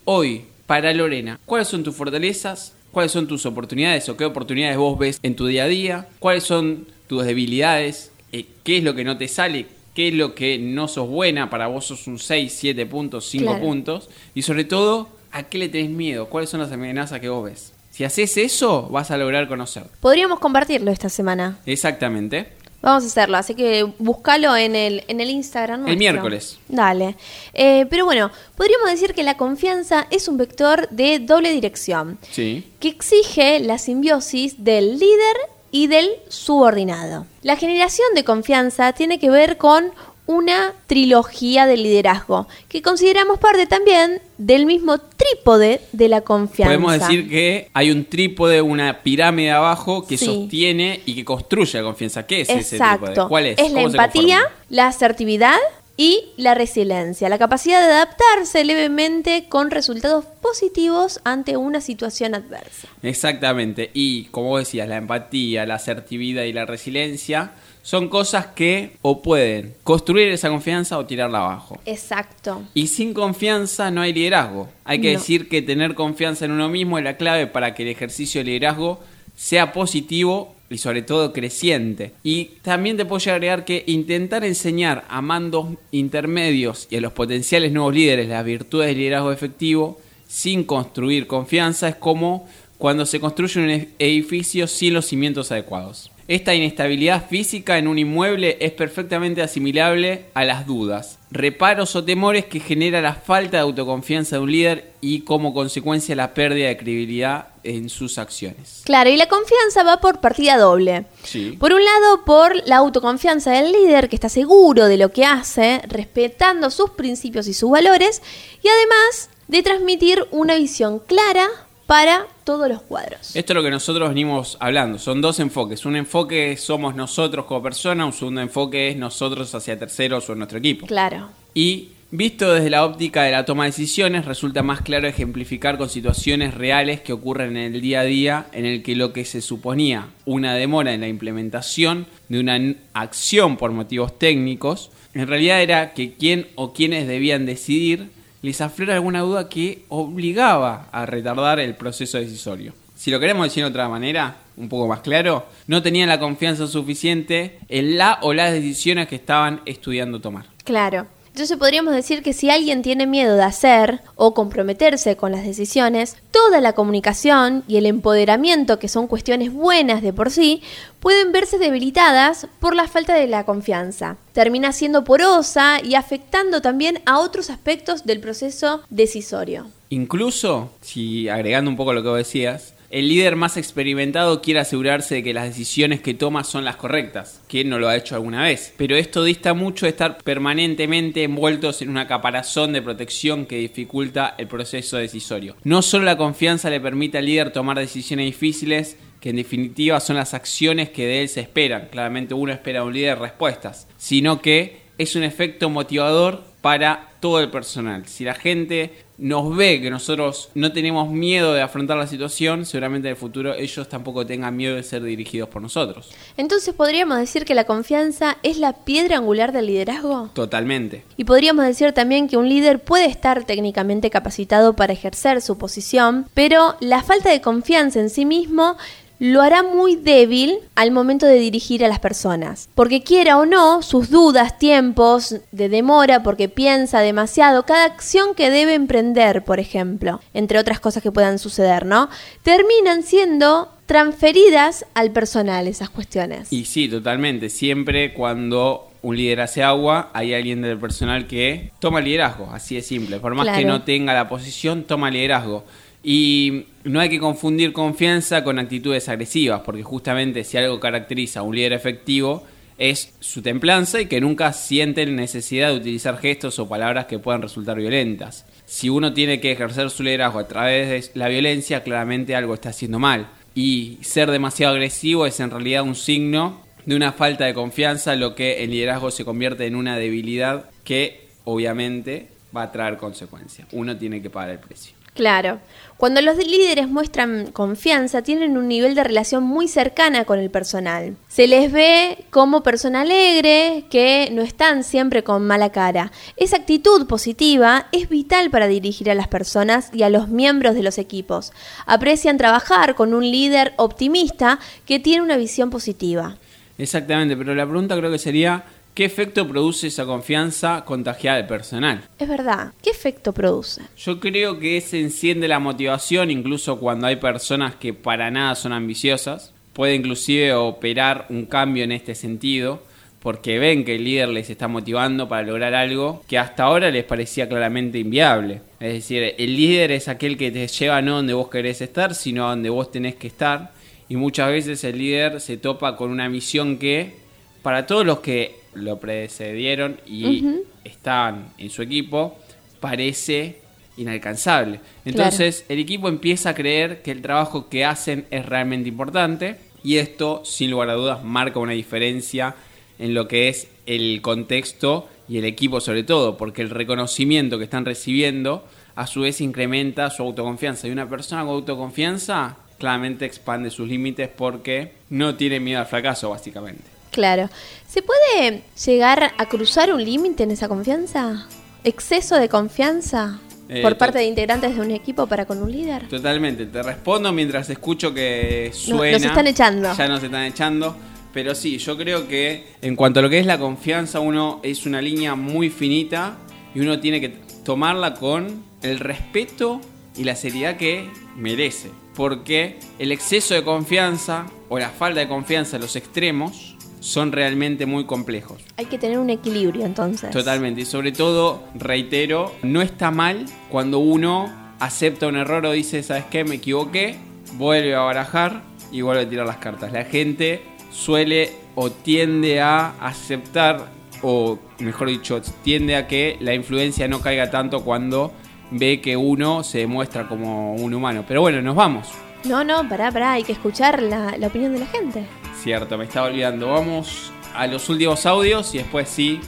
Hoy, 0.04 0.42
para 0.66 0.92
Lorena, 0.92 1.40
¿cuáles 1.46 1.68
son 1.68 1.82
tus 1.82 1.96
fortalezas? 1.96 2.74
¿Cuáles 2.92 3.10
son 3.10 3.26
tus 3.26 3.46
oportunidades 3.46 4.06
o 4.10 4.16
qué 4.18 4.26
oportunidades 4.26 4.76
vos 4.76 4.98
ves 4.98 5.20
en 5.22 5.34
tu 5.36 5.46
día 5.46 5.64
a 5.64 5.68
día? 5.68 6.06
¿Cuáles 6.18 6.44
son 6.44 6.86
tus 7.06 7.24
debilidades? 7.24 8.12
Eh, 8.32 8.44
¿Qué 8.62 8.76
es 8.76 8.84
lo 8.84 8.94
que 8.94 9.04
no 9.04 9.16
te 9.16 9.26
sale? 9.26 9.64
¿Qué 9.98 10.06
es 10.06 10.14
lo 10.14 10.32
que 10.32 10.60
no 10.60 10.86
sos 10.86 11.08
buena? 11.08 11.50
Para 11.50 11.66
vos 11.66 11.86
sos 11.86 12.06
un 12.06 12.20
6, 12.20 12.54
7 12.56 12.86
puntos, 12.86 13.24
5 13.30 13.46
Claro. 13.46 13.60
puntos. 13.60 14.08
Y 14.32 14.42
sobre 14.42 14.62
todo, 14.62 15.08
¿a 15.32 15.42
qué 15.42 15.58
le 15.58 15.68
tenés 15.68 15.90
miedo? 15.90 16.28
¿Cuáles 16.28 16.50
son 16.50 16.60
las 16.60 16.70
amenazas 16.70 17.18
que 17.18 17.28
vos 17.28 17.42
ves? 17.46 17.72
Si 17.90 18.04
haces 18.04 18.36
eso, 18.36 18.82
vas 18.92 19.10
a 19.10 19.16
lograr 19.16 19.48
conocer. 19.48 19.82
Podríamos 19.98 20.38
compartirlo 20.38 20.92
esta 20.92 21.08
semana. 21.08 21.58
Exactamente. 21.66 22.46
Vamos 22.80 23.02
a 23.02 23.06
hacerlo, 23.08 23.38
así 23.38 23.56
que 23.56 23.92
búscalo 23.98 24.54
en 24.56 24.76
el, 24.76 25.02
en 25.08 25.20
el 25.20 25.30
Instagram. 25.30 25.80
El 25.80 25.86
nuestro. 25.86 25.98
miércoles. 25.98 26.58
Dale. 26.68 27.16
Eh, 27.52 27.84
pero 27.90 28.04
bueno, 28.04 28.30
podríamos 28.56 28.88
decir 28.92 29.14
que 29.14 29.24
la 29.24 29.36
confianza 29.36 30.06
es 30.12 30.28
un 30.28 30.36
vector 30.36 30.88
de 30.90 31.18
doble 31.18 31.50
dirección, 31.50 32.18
Sí. 32.30 32.62
que 32.78 32.86
exige 32.86 33.58
la 33.58 33.78
simbiosis 33.78 34.62
del 34.62 34.96
líder 35.00 35.36
y 35.70 35.86
del 35.86 36.08
subordinado. 36.28 37.26
La 37.42 37.56
generación 37.56 38.08
de 38.14 38.24
confianza 38.24 38.92
tiene 38.92 39.18
que 39.18 39.30
ver 39.30 39.56
con 39.56 39.92
una 40.26 40.74
trilogía 40.86 41.66
de 41.66 41.78
liderazgo, 41.78 42.48
que 42.68 42.82
consideramos 42.82 43.38
parte 43.38 43.66
también 43.66 44.20
del 44.36 44.66
mismo 44.66 44.98
trípode 44.98 45.80
de 45.92 46.08
la 46.10 46.20
confianza. 46.20 46.74
Podemos 46.74 46.92
decir 46.92 47.30
que 47.30 47.70
hay 47.72 47.90
un 47.90 48.04
trípode, 48.04 48.60
una 48.60 49.02
pirámide 49.02 49.52
abajo 49.52 50.06
que 50.06 50.18
Sí. 50.18 50.26
sostiene 50.26 51.00
y 51.06 51.14
que 51.14 51.24
construye 51.24 51.78
la 51.78 51.84
confianza. 51.84 52.26
¿Qué 52.26 52.42
es 52.42 52.50
ese 52.50 52.78
trípode? 52.78 53.14
¿Cuál 53.26 53.46
es? 53.46 53.58
Es 53.58 53.72
la 53.72 53.78
¿Cómo 53.80 53.90
se 53.90 53.96
empatía, 53.96 54.42
la 54.68 54.88
asertividad 54.88 55.56
y 56.00 56.26
la 56.36 56.54
resiliencia, 56.54 57.28
la 57.28 57.38
capacidad 57.38 57.80
de 57.86 57.92
adaptarse 57.92 58.64
levemente 58.64 59.46
con 59.48 59.70
resultados 59.72 60.24
positivos 60.40 61.20
ante 61.24 61.56
una 61.56 61.80
situación 61.80 62.36
adversa. 62.36 62.86
Exactamente. 63.02 63.90
Y 63.92 64.26
como 64.26 64.56
decías, 64.58 64.88
la 64.88 64.96
empatía, 64.96 65.66
la 65.66 65.74
asertividad 65.74 66.44
y 66.44 66.52
la 66.52 66.64
resiliencia 66.66 67.50
son 67.82 68.08
cosas 68.08 68.46
que 68.46 68.96
o 69.02 69.22
pueden 69.22 69.74
construir 69.82 70.28
esa 70.28 70.50
confianza 70.50 70.98
o 70.98 71.04
tirarla 71.06 71.38
abajo. 71.38 71.80
Exacto. 71.84 72.62
Y 72.74 72.86
sin 72.86 73.12
confianza 73.12 73.90
no 73.90 74.00
hay 74.02 74.12
liderazgo. 74.12 74.68
Hay 74.84 75.00
que 75.00 75.12
No. 75.12 75.18
decir 75.18 75.48
que 75.48 75.62
tener 75.62 75.94
confianza 75.96 76.44
en 76.44 76.52
uno 76.52 76.68
mismo 76.68 76.98
es 76.98 77.04
la 77.04 77.16
clave 77.16 77.48
para 77.48 77.74
que 77.74 77.82
el 77.82 77.88
ejercicio 77.88 78.40
de 78.40 78.44
liderazgo 78.44 79.00
sea 79.34 79.72
positivo 79.72 80.54
y 80.70 80.78
sobre 80.78 81.02
todo 81.02 81.32
creciente. 81.32 82.12
Y 82.22 82.50
también 82.62 82.96
te 82.96 83.04
puedo 83.04 83.30
agregar 83.30 83.64
que 83.64 83.84
intentar 83.86 84.44
enseñar 84.44 85.04
a 85.08 85.22
mandos 85.22 85.68
intermedios 85.92 86.86
y 86.90 86.96
a 86.96 87.00
los 87.00 87.12
potenciales 87.12 87.72
nuevos 87.72 87.94
líderes 87.94 88.28
las 88.28 88.44
virtudes 88.44 88.88
del 88.88 88.98
liderazgo 88.98 89.32
efectivo 89.32 89.98
sin 90.26 90.64
construir 90.64 91.26
confianza 91.26 91.88
es 91.88 91.96
como 91.96 92.48
cuando 92.76 93.06
se 93.06 93.18
construye 93.18 93.60
un 93.60 93.70
e- 93.70 93.88
edificio 93.98 94.66
sin 94.66 94.94
los 94.94 95.06
cimientos 95.06 95.50
adecuados. 95.50 96.10
Esta 96.28 96.54
inestabilidad 96.54 97.26
física 97.26 97.78
en 97.78 97.88
un 97.88 97.98
inmueble 97.98 98.58
es 98.60 98.72
perfectamente 98.72 99.40
asimilable 99.40 100.26
a 100.34 100.44
las 100.44 100.66
dudas, 100.66 101.18
reparos 101.30 101.96
o 101.96 102.04
temores 102.04 102.44
que 102.44 102.60
genera 102.60 103.00
la 103.00 103.14
falta 103.14 103.56
de 103.56 103.62
autoconfianza 103.62 104.36
de 104.36 104.42
un 104.42 104.52
líder 104.52 104.92
y 105.00 105.20
como 105.22 105.54
consecuencia 105.54 106.14
la 106.14 106.34
pérdida 106.34 106.68
de 106.68 106.76
credibilidad 106.76 107.48
en 107.64 107.88
sus 107.88 108.18
acciones. 108.18 108.82
Claro, 108.84 109.08
y 109.08 109.16
la 109.16 109.26
confianza 109.26 109.84
va 109.84 110.02
por 110.02 110.20
partida 110.20 110.58
doble. 110.58 111.06
Sí. 111.22 111.56
Por 111.58 111.72
un 111.72 111.82
lado, 111.82 112.26
por 112.26 112.56
la 112.68 112.76
autoconfianza 112.76 113.52
del 113.52 113.72
líder 113.72 114.10
que 114.10 114.16
está 114.16 114.28
seguro 114.28 114.84
de 114.84 114.98
lo 114.98 115.10
que 115.10 115.24
hace, 115.24 115.80
respetando 115.88 116.70
sus 116.70 116.90
principios 116.90 117.48
y 117.48 117.54
sus 117.54 117.70
valores, 117.70 118.20
y 118.62 118.68
además 118.68 119.30
de 119.46 119.62
transmitir 119.62 120.26
una 120.30 120.56
visión 120.56 120.98
clara 120.98 121.48
para 121.88 122.26
todos 122.44 122.68
los 122.68 122.82
cuadros. 122.82 123.34
Esto 123.34 123.52
es 123.52 123.54
lo 123.54 123.62
que 123.62 123.70
nosotros 123.70 124.10
venimos 124.10 124.58
hablando. 124.60 124.98
Son 124.98 125.22
dos 125.22 125.40
enfoques. 125.40 125.86
Un 125.86 125.96
enfoque 125.96 126.54
somos 126.58 126.94
nosotros 126.94 127.46
como 127.46 127.62
persona, 127.62 128.04
un 128.04 128.12
segundo 128.12 128.42
enfoque 128.42 128.90
es 128.90 128.96
nosotros 128.98 129.54
hacia 129.54 129.78
terceros 129.78 130.28
o 130.28 130.34
nuestro 130.34 130.58
equipo. 130.58 130.86
Claro. 130.86 131.30
Y 131.54 131.88
visto 132.10 132.52
desde 132.52 132.68
la 132.68 132.84
óptica 132.84 133.22
de 133.22 133.32
la 133.32 133.46
toma 133.46 133.64
de 133.64 133.70
decisiones, 133.70 134.26
resulta 134.26 134.62
más 134.62 134.82
claro 134.82 135.08
ejemplificar 135.08 135.78
con 135.78 135.88
situaciones 135.88 136.52
reales 136.52 137.00
que 137.00 137.14
ocurren 137.14 137.56
en 137.56 137.74
el 137.74 137.80
día 137.80 138.00
a 138.00 138.04
día, 138.04 138.46
en 138.52 138.66
el 138.66 138.82
que 138.82 138.94
lo 138.94 139.14
que 139.14 139.24
se 139.24 139.40
suponía 139.40 140.08
una 140.26 140.56
demora 140.56 140.92
en 140.92 141.00
la 141.00 141.08
implementación 141.08 142.04
de 142.28 142.40
una 142.40 142.74
acción 142.92 143.56
por 143.56 143.72
motivos 143.72 144.18
técnicos, 144.18 144.90
en 145.14 145.26
realidad 145.26 145.62
era 145.62 145.94
que 145.94 146.12
quién 146.12 146.48
o 146.54 146.74
quienes 146.74 147.08
debían 147.08 147.46
decidir 147.46 148.10
les 148.42 148.60
aflora 148.60 148.94
alguna 148.94 149.20
duda 149.20 149.48
que 149.48 149.84
obligaba 149.88 150.88
a 150.92 151.06
retardar 151.06 151.60
el 151.60 151.74
proceso 151.74 152.18
decisorio. 152.18 152.72
Si 152.94 153.10
lo 153.10 153.20
queremos 153.20 153.46
decir 153.46 153.62
de 153.62 153.70
otra 153.70 153.88
manera, 153.88 154.36
un 154.56 154.68
poco 154.68 154.88
más 154.88 155.00
claro, 155.00 155.46
no 155.68 155.82
tenían 155.82 156.08
la 156.08 156.18
confianza 156.18 156.66
suficiente 156.66 157.58
en 157.68 157.96
la 157.96 158.18
o 158.22 158.32
las 158.32 158.52
decisiones 158.52 159.06
que 159.06 159.16
estaban 159.16 159.60
estudiando 159.66 160.20
tomar. 160.20 160.46
Claro. 160.64 161.06
Entonces 161.38 161.56
podríamos 161.56 161.94
decir 161.94 162.24
que 162.24 162.32
si 162.32 162.50
alguien 162.50 162.82
tiene 162.82 163.06
miedo 163.06 163.36
de 163.36 163.44
hacer 163.44 164.00
o 164.16 164.34
comprometerse 164.34 165.16
con 165.16 165.30
las 165.30 165.44
decisiones, 165.44 166.16
toda 166.32 166.60
la 166.60 166.72
comunicación 166.72 167.62
y 167.68 167.76
el 167.76 167.86
empoderamiento, 167.86 168.80
que 168.80 168.88
son 168.88 169.06
cuestiones 169.06 169.52
buenas 169.52 170.02
de 170.02 170.12
por 170.12 170.32
sí, 170.32 170.62
pueden 170.98 171.30
verse 171.30 171.58
debilitadas 171.58 172.48
por 172.58 172.74
la 172.74 172.88
falta 172.88 173.14
de 173.14 173.28
la 173.28 173.44
confianza. 173.44 174.16
Termina 174.32 174.72
siendo 174.72 175.04
porosa 175.04 175.78
y 175.80 175.94
afectando 175.94 176.60
también 176.60 177.02
a 177.06 177.20
otros 177.20 177.50
aspectos 177.50 178.04
del 178.04 178.18
proceso 178.18 178.82
decisorio. 178.90 179.68
Incluso, 179.90 180.72
si 180.80 181.28
agregando 181.28 181.70
un 181.70 181.76
poco 181.76 181.92
lo 181.92 182.02
que 182.02 182.08
vos 182.08 182.18
decías, 182.18 182.74
el 182.90 183.08
líder 183.08 183.36
más 183.36 183.58
experimentado 183.58 184.40
quiere 184.40 184.60
asegurarse 184.60 185.16
de 185.16 185.22
que 185.22 185.34
las 185.34 185.44
decisiones 185.44 186.00
que 186.00 186.14
toma 186.14 186.42
son 186.42 186.64
las 186.64 186.76
correctas, 186.76 187.42
que 187.46 187.64
no 187.64 187.78
lo 187.78 187.88
ha 187.88 187.96
hecho 187.96 188.14
alguna 188.14 188.42
vez. 188.42 188.72
Pero 188.78 188.96
esto 188.96 189.24
dista 189.24 189.52
mucho 189.52 189.84
de 189.84 189.90
estar 189.90 190.18
permanentemente 190.18 191.22
envueltos 191.22 191.82
en 191.82 191.90
una 191.90 192.06
caparazón 192.06 192.72
de 192.72 192.80
protección 192.80 193.44
que 193.44 193.58
dificulta 193.58 194.34
el 194.38 194.48
proceso 194.48 194.96
decisorio. 194.96 195.56
No 195.64 195.82
solo 195.82 196.06
la 196.06 196.16
confianza 196.16 196.70
le 196.70 196.80
permite 196.80 197.18
al 197.18 197.26
líder 197.26 197.52
tomar 197.52 197.78
decisiones 197.78 198.26
difíciles, 198.26 198.96
que 199.20 199.30
en 199.30 199.36
definitiva 199.36 200.00
son 200.00 200.16
las 200.16 200.32
acciones 200.32 200.88
que 200.90 201.06
de 201.06 201.22
él 201.22 201.28
se 201.28 201.40
esperan. 201.40 201.88
Claramente 201.90 202.34
uno 202.34 202.52
espera 202.52 202.80
a 202.80 202.84
un 202.84 202.94
líder 202.94 203.18
respuestas, 203.18 203.86
sino 203.98 204.40
que 204.40 204.88
es 204.96 205.14
un 205.14 205.24
efecto 205.24 205.68
motivador 205.68 206.42
para 206.62 207.10
todo 207.20 207.40
el 207.40 207.50
personal. 207.50 208.06
Si 208.06 208.24
la 208.24 208.34
gente 208.34 208.92
nos 209.18 209.54
ve 209.56 209.80
que 209.80 209.90
nosotros 209.90 210.48
no 210.54 210.72
tenemos 210.72 211.10
miedo 211.10 211.52
de 211.52 211.60
afrontar 211.60 211.96
la 211.96 212.06
situación, 212.06 212.64
seguramente 212.64 213.08
en 213.08 213.12
el 213.12 213.18
futuro 213.18 213.54
ellos 213.54 213.88
tampoco 213.88 214.24
tengan 214.24 214.56
miedo 214.56 214.76
de 214.76 214.82
ser 214.82 215.02
dirigidos 215.02 215.48
por 215.48 215.60
nosotros. 215.60 216.10
Entonces 216.36 216.74
podríamos 216.74 217.18
decir 217.18 217.44
que 217.44 217.54
la 217.54 217.64
confianza 217.64 218.38
es 218.42 218.58
la 218.58 218.72
piedra 218.72 219.16
angular 219.16 219.52
del 219.52 219.66
liderazgo. 219.66 220.30
Totalmente. 220.32 221.04
Y 221.16 221.24
podríamos 221.24 221.66
decir 221.66 221.92
también 221.92 222.28
que 222.28 222.36
un 222.36 222.48
líder 222.48 222.80
puede 222.82 223.06
estar 223.06 223.44
técnicamente 223.44 224.08
capacitado 224.10 224.74
para 224.74 224.92
ejercer 224.92 225.42
su 225.42 225.58
posición, 225.58 226.26
pero 226.34 226.76
la 226.80 227.02
falta 227.02 227.30
de 227.30 227.40
confianza 227.40 228.00
en 228.00 228.10
sí 228.10 228.24
mismo 228.24 228.76
lo 229.18 229.42
hará 229.42 229.62
muy 229.62 229.96
débil 229.96 230.58
al 230.74 230.90
momento 230.90 231.26
de 231.26 231.36
dirigir 231.36 231.84
a 231.84 231.88
las 231.88 231.98
personas. 231.98 232.68
Porque 232.74 233.02
quiera 233.02 233.38
o 233.38 233.46
no, 233.46 233.82
sus 233.82 234.10
dudas, 234.10 234.58
tiempos 234.58 235.36
de 235.52 235.68
demora, 235.68 236.22
porque 236.22 236.48
piensa 236.48 237.00
demasiado, 237.00 237.64
cada 237.64 237.84
acción 237.84 238.34
que 238.34 238.50
debe 238.50 238.74
emprender, 238.74 239.44
por 239.44 239.60
ejemplo, 239.60 240.20
entre 240.34 240.58
otras 240.58 240.80
cosas 240.80 241.02
que 241.02 241.12
puedan 241.12 241.38
suceder, 241.38 241.86
¿no? 241.86 242.08
Terminan 242.42 243.02
siendo 243.02 243.68
transferidas 243.86 244.84
al 244.94 245.10
personal 245.12 245.66
esas 245.66 245.88
cuestiones. 245.88 246.52
Y 246.52 246.66
sí, 246.66 246.88
totalmente. 246.88 247.48
Siempre 247.48 248.12
cuando 248.12 248.88
un 249.02 249.16
líder 249.16 249.40
hace 249.40 249.62
agua, 249.62 250.10
hay 250.12 250.34
alguien 250.34 250.60
del 250.62 250.78
personal 250.78 251.26
que 251.26 251.72
toma 251.78 252.00
liderazgo, 252.00 252.50
así 252.52 252.74
de 252.74 252.82
simple. 252.82 253.18
Por 253.18 253.34
más 253.34 253.56
que 253.56 253.64
no 253.64 253.82
tenga 253.82 254.12
la 254.12 254.28
posición, 254.28 254.84
toma 254.84 255.10
liderazgo. 255.10 255.64
Y 256.10 256.64
no 256.84 257.00
hay 257.00 257.10
que 257.10 257.18
confundir 257.18 257.74
confianza 257.74 258.42
con 258.42 258.58
actitudes 258.58 259.10
agresivas, 259.10 259.60
porque 259.62 259.82
justamente 259.82 260.42
si 260.42 260.56
algo 260.56 260.80
caracteriza 260.80 261.40
a 261.40 261.42
un 261.42 261.54
líder 261.54 261.74
efectivo 261.74 262.44
es 262.78 263.12
su 263.20 263.42
templanza 263.42 264.00
y 264.00 264.06
que 264.06 264.18
nunca 264.18 264.54
sienten 264.54 265.16
necesidad 265.16 265.68
de 265.68 265.76
utilizar 265.76 266.16
gestos 266.16 266.58
o 266.58 266.66
palabras 266.66 267.04
que 267.04 267.18
puedan 267.18 267.42
resultar 267.42 267.76
violentas. 267.76 268.46
Si 268.64 268.88
uno 268.88 269.12
tiene 269.12 269.38
que 269.38 269.52
ejercer 269.52 269.90
su 269.90 270.02
liderazgo 270.02 270.38
a 270.38 270.48
través 270.48 271.12
de 271.12 271.20
la 271.20 271.28
violencia, 271.28 271.82
claramente 271.82 272.34
algo 272.34 272.54
está 272.54 272.70
haciendo 272.70 272.98
mal. 272.98 273.28
Y 273.54 273.98
ser 274.00 274.30
demasiado 274.30 274.76
agresivo 274.76 275.26
es 275.26 275.38
en 275.40 275.50
realidad 275.50 275.82
un 275.82 275.94
signo 275.94 276.62
de 276.86 276.96
una 276.96 277.12
falta 277.12 277.44
de 277.44 277.52
confianza, 277.52 278.16
lo 278.16 278.34
que 278.34 278.64
el 278.64 278.70
liderazgo 278.70 279.10
se 279.10 279.26
convierte 279.26 279.66
en 279.66 279.76
una 279.76 279.98
debilidad 279.98 280.70
que 280.84 281.28
obviamente 281.44 282.28
va 282.56 282.62
a 282.62 282.72
traer 282.72 282.96
consecuencias. 282.96 283.68
Uno 283.72 283.94
tiene 283.98 284.22
que 284.22 284.30
pagar 284.30 284.52
el 284.52 284.58
precio. 284.58 284.97
Claro. 285.18 285.58
Cuando 285.96 286.20
los 286.20 286.36
líderes 286.36 286.88
muestran 286.88 287.50
confianza, 287.50 288.22
tienen 288.22 288.56
un 288.56 288.68
nivel 288.68 288.94
de 288.94 289.02
relación 289.02 289.42
muy 289.42 289.66
cercana 289.66 290.24
con 290.24 290.38
el 290.38 290.48
personal. 290.48 291.16
Se 291.26 291.48
les 291.48 291.72
ve 291.72 292.24
como 292.30 292.62
persona 292.62 293.00
alegre, 293.00 293.86
que 293.90 294.28
no 294.30 294.42
están 294.42 294.84
siempre 294.84 295.24
con 295.24 295.44
mala 295.44 295.72
cara. 295.72 296.12
Esa 296.36 296.58
actitud 296.58 297.08
positiva 297.08 297.88
es 297.90 298.08
vital 298.08 298.48
para 298.50 298.68
dirigir 298.68 299.10
a 299.10 299.16
las 299.16 299.26
personas 299.26 299.90
y 299.92 300.04
a 300.04 300.08
los 300.08 300.28
miembros 300.28 300.76
de 300.76 300.84
los 300.84 300.98
equipos. 300.98 301.50
Aprecian 301.84 302.38
trabajar 302.38 302.94
con 302.94 303.12
un 303.12 303.28
líder 303.28 303.72
optimista 303.76 304.60
que 304.86 305.00
tiene 305.00 305.22
una 305.22 305.36
visión 305.36 305.68
positiva. 305.68 306.36
Exactamente, 306.78 307.36
pero 307.36 307.56
la 307.56 307.66
pregunta 307.66 307.96
creo 307.96 308.12
que 308.12 308.20
sería, 308.20 308.64
¿qué 308.98 309.04
efecto 309.04 309.46
produce 309.46 309.86
esa 309.86 310.06
confianza 310.06 310.84
contagiada 310.84 311.36
del 311.36 311.46
personal? 311.46 312.02
Es 312.18 312.28
verdad. 312.28 312.72
¿Qué 312.82 312.90
efecto 312.90 313.32
produce? 313.32 313.82
Yo 313.96 314.18
creo 314.18 314.58
que 314.58 314.80
se 314.80 315.00
enciende 315.00 315.46
la 315.46 315.60
motivación 315.60 316.32
incluso 316.32 316.80
cuando 316.80 317.06
hay 317.06 317.14
personas 317.14 317.76
que 317.76 317.94
para 317.94 318.28
nada 318.32 318.56
son 318.56 318.72
ambiciosas. 318.72 319.54
Puede 319.72 319.94
inclusive 319.94 320.52
operar 320.52 321.26
un 321.28 321.46
cambio 321.46 321.84
en 321.84 321.92
este 321.92 322.16
sentido 322.16 322.82
porque 323.20 323.60
ven 323.60 323.84
que 323.84 323.94
el 323.94 324.04
líder 324.04 324.30
les 324.30 324.50
está 324.50 324.66
motivando 324.66 325.28
para 325.28 325.46
lograr 325.46 325.76
algo 325.76 326.24
que 326.26 326.36
hasta 326.36 326.64
ahora 326.64 326.90
les 326.90 327.04
parecía 327.04 327.48
claramente 327.48 328.00
inviable. 328.00 328.62
Es 328.80 328.94
decir, 328.94 329.32
el 329.38 329.56
líder 329.56 329.92
es 329.92 330.08
aquel 330.08 330.36
que 330.36 330.50
te 330.50 330.66
lleva 330.66 331.00
no 331.02 331.14
donde 331.14 331.34
vos 331.34 331.48
querés 331.50 331.80
estar, 331.82 332.16
sino 332.16 332.46
a 332.46 332.50
donde 332.50 332.68
vos 332.68 332.90
tenés 332.90 333.14
que 333.14 333.28
estar. 333.28 333.70
Y 334.08 334.16
muchas 334.16 334.50
veces 334.50 334.82
el 334.82 334.98
líder 334.98 335.40
se 335.40 335.56
topa 335.56 335.94
con 335.94 336.10
una 336.10 336.28
misión 336.28 336.78
que 336.78 337.27
para 337.68 337.84
todos 337.84 338.06
los 338.06 338.20
que 338.20 338.60
lo 338.72 338.98
precedieron 338.98 340.00
y 340.06 340.42
estaban 340.84 341.52
en 341.58 341.68
su 341.68 341.82
equipo, 341.82 342.38
parece 342.80 343.58
inalcanzable. 343.98 344.80
Entonces 345.04 345.66
el 345.68 345.78
equipo 345.78 346.08
empieza 346.08 346.48
a 346.48 346.54
creer 346.54 347.02
que 347.02 347.10
el 347.10 347.20
trabajo 347.20 347.68
que 347.68 347.84
hacen 347.84 348.24
es 348.30 348.46
realmente 348.46 348.88
importante 348.88 349.56
y 349.84 349.98
esto, 349.98 350.40
sin 350.46 350.70
lugar 350.70 350.88
a 350.88 350.94
dudas, 350.94 351.22
marca 351.22 351.58
una 351.58 351.72
diferencia 351.72 352.54
en 352.98 353.12
lo 353.12 353.28
que 353.28 353.50
es 353.50 353.68
el 353.84 354.22
contexto 354.22 355.06
y 355.28 355.36
el 355.36 355.44
equipo 355.44 355.82
sobre 355.82 356.04
todo, 356.04 356.38
porque 356.38 356.62
el 356.62 356.70
reconocimiento 356.70 357.58
que 357.58 357.64
están 357.64 357.84
recibiendo 357.84 358.66
a 358.96 359.06
su 359.06 359.20
vez 359.20 359.42
incrementa 359.42 360.08
su 360.08 360.22
autoconfianza. 360.22 360.88
Y 360.88 360.90
una 360.90 361.06
persona 361.06 361.42
con 361.42 361.50
autoconfianza 361.50 362.56
claramente 362.78 363.26
expande 363.26 363.70
sus 363.70 363.86
límites 363.86 364.30
porque 364.34 364.92
no 365.10 365.34
tiene 365.34 365.60
miedo 365.60 365.80
al 365.80 365.86
fracaso, 365.86 366.30
básicamente. 366.30 366.96
Claro. 367.18 367.50
¿Se 367.88 368.00
puede 368.00 368.62
llegar 368.86 369.32
a 369.36 369.46
cruzar 369.46 369.92
un 369.92 370.04
límite 370.04 370.44
en 370.44 370.52
esa 370.52 370.68
confianza? 370.68 371.48
¿Exceso 371.82 372.36
de 372.36 372.48
confianza? 372.48 373.40
Eh, 373.68 373.82
por 373.82 373.98
parte 373.98 374.18
de 374.18 374.26
integrantes 374.26 374.76
de 374.76 374.80
un 374.80 374.92
equipo 374.92 375.26
para 375.26 375.44
con 375.44 375.60
un 375.60 375.72
líder. 375.72 376.06
Totalmente, 376.06 376.66
te 376.66 376.80
respondo 376.80 377.32
mientras 377.32 377.68
escucho 377.70 378.14
que 378.14 378.70
suena. 378.72 379.18
nos 379.18 379.26
están 379.26 379.46
echando. 379.48 379.92
Ya 379.96 380.06
nos 380.06 380.22
están 380.22 380.44
echando. 380.44 380.96
Pero 381.32 381.56
sí, 381.56 381.78
yo 381.78 381.96
creo 381.96 382.28
que 382.28 382.68
en 382.82 382.94
cuanto 382.94 383.18
a 383.18 383.24
lo 383.24 383.28
que 383.28 383.40
es 383.40 383.46
la 383.46 383.58
confianza, 383.58 384.20
uno 384.20 384.60
es 384.62 384.86
una 384.86 385.02
línea 385.02 385.34
muy 385.34 385.68
finita 385.70 386.36
y 386.72 386.78
uno 386.78 387.00
tiene 387.00 387.20
que 387.20 387.30
tomarla 387.64 388.14
con 388.14 388.62
el 388.80 389.00
respeto 389.00 389.80
y 390.16 390.22
la 390.22 390.36
seriedad 390.36 390.76
que 390.76 391.10
merece. 391.36 391.90
Porque 392.14 392.78
el 393.00 393.10
exceso 393.10 393.54
de 393.54 393.64
confianza 393.64 394.46
o 394.68 394.78
la 394.78 394.90
falta 394.90 395.18
de 395.18 395.26
confianza, 395.26 395.78
los 395.78 395.96
extremos, 395.96 396.77
son 397.00 397.32
realmente 397.32 397.86
muy 397.86 398.04
complejos. 398.04 398.62
Hay 398.76 398.86
que 398.86 398.98
tener 398.98 399.18
un 399.18 399.30
equilibrio 399.30 399.84
entonces. 399.84 400.30
Totalmente. 400.30 400.82
Y 400.82 400.84
sobre 400.84 401.12
todo, 401.12 401.62
reitero, 401.74 402.54
no 402.62 402.82
está 402.82 403.10
mal 403.10 403.46
cuando 403.70 403.98
uno 403.98 404.52
acepta 404.80 405.26
un 405.26 405.36
error 405.36 405.66
o 405.66 405.72
dice, 405.72 406.02
¿sabes 406.02 406.24
qué? 406.30 406.44
Me 406.44 406.56
equivoqué, 406.56 407.16
vuelve 407.54 407.94
a 407.94 408.00
barajar 408.00 408.62
y 408.92 409.00
vuelve 409.02 409.22
a 409.22 409.28
tirar 409.28 409.46
las 409.46 409.58
cartas. 409.58 409.92
La 409.92 410.04
gente 410.04 410.62
suele 410.90 411.52
o 411.74 411.90
tiende 411.90 412.60
a 412.60 412.94
aceptar, 413.00 413.90
o 414.22 414.58
mejor 414.78 415.08
dicho, 415.08 415.40
tiende 415.62 415.96
a 415.96 416.06
que 416.06 416.36
la 416.40 416.54
influencia 416.54 417.08
no 417.08 417.20
caiga 417.20 417.50
tanto 417.50 417.84
cuando 417.84 418.32
ve 418.70 419.00
que 419.00 419.16
uno 419.16 419.62
se 419.62 419.78
demuestra 419.78 420.28
como 420.28 420.74
un 420.74 420.94
humano. 420.94 421.24
Pero 421.26 421.40
bueno, 421.40 421.62
nos 421.62 421.76
vamos. 421.76 422.08
No, 422.44 422.62
no, 422.64 422.88
pará, 422.88 423.10
pará, 423.10 423.32
hay 423.32 423.42
que 423.42 423.52
escuchar 423.52 424.02
la, 424.02 424.36
la 424.38 424.46
opinión 424.46 424.72
de 424.72 424.80
la 424.80 424.86
gente. 424.86 425.24
Cierto, 425.68 425.98
me 425.98 426.04
estaba 426.04 426.28
olvidando. 426.28 426.70
Vamos 426.70 427.30
a 427.54 427.66
los 427.66 427.90
últimos 427.90 428.24
audios 428.24 428.74
y 428.74 428.78
después 428.78 429.06
sí, 429.06 429.38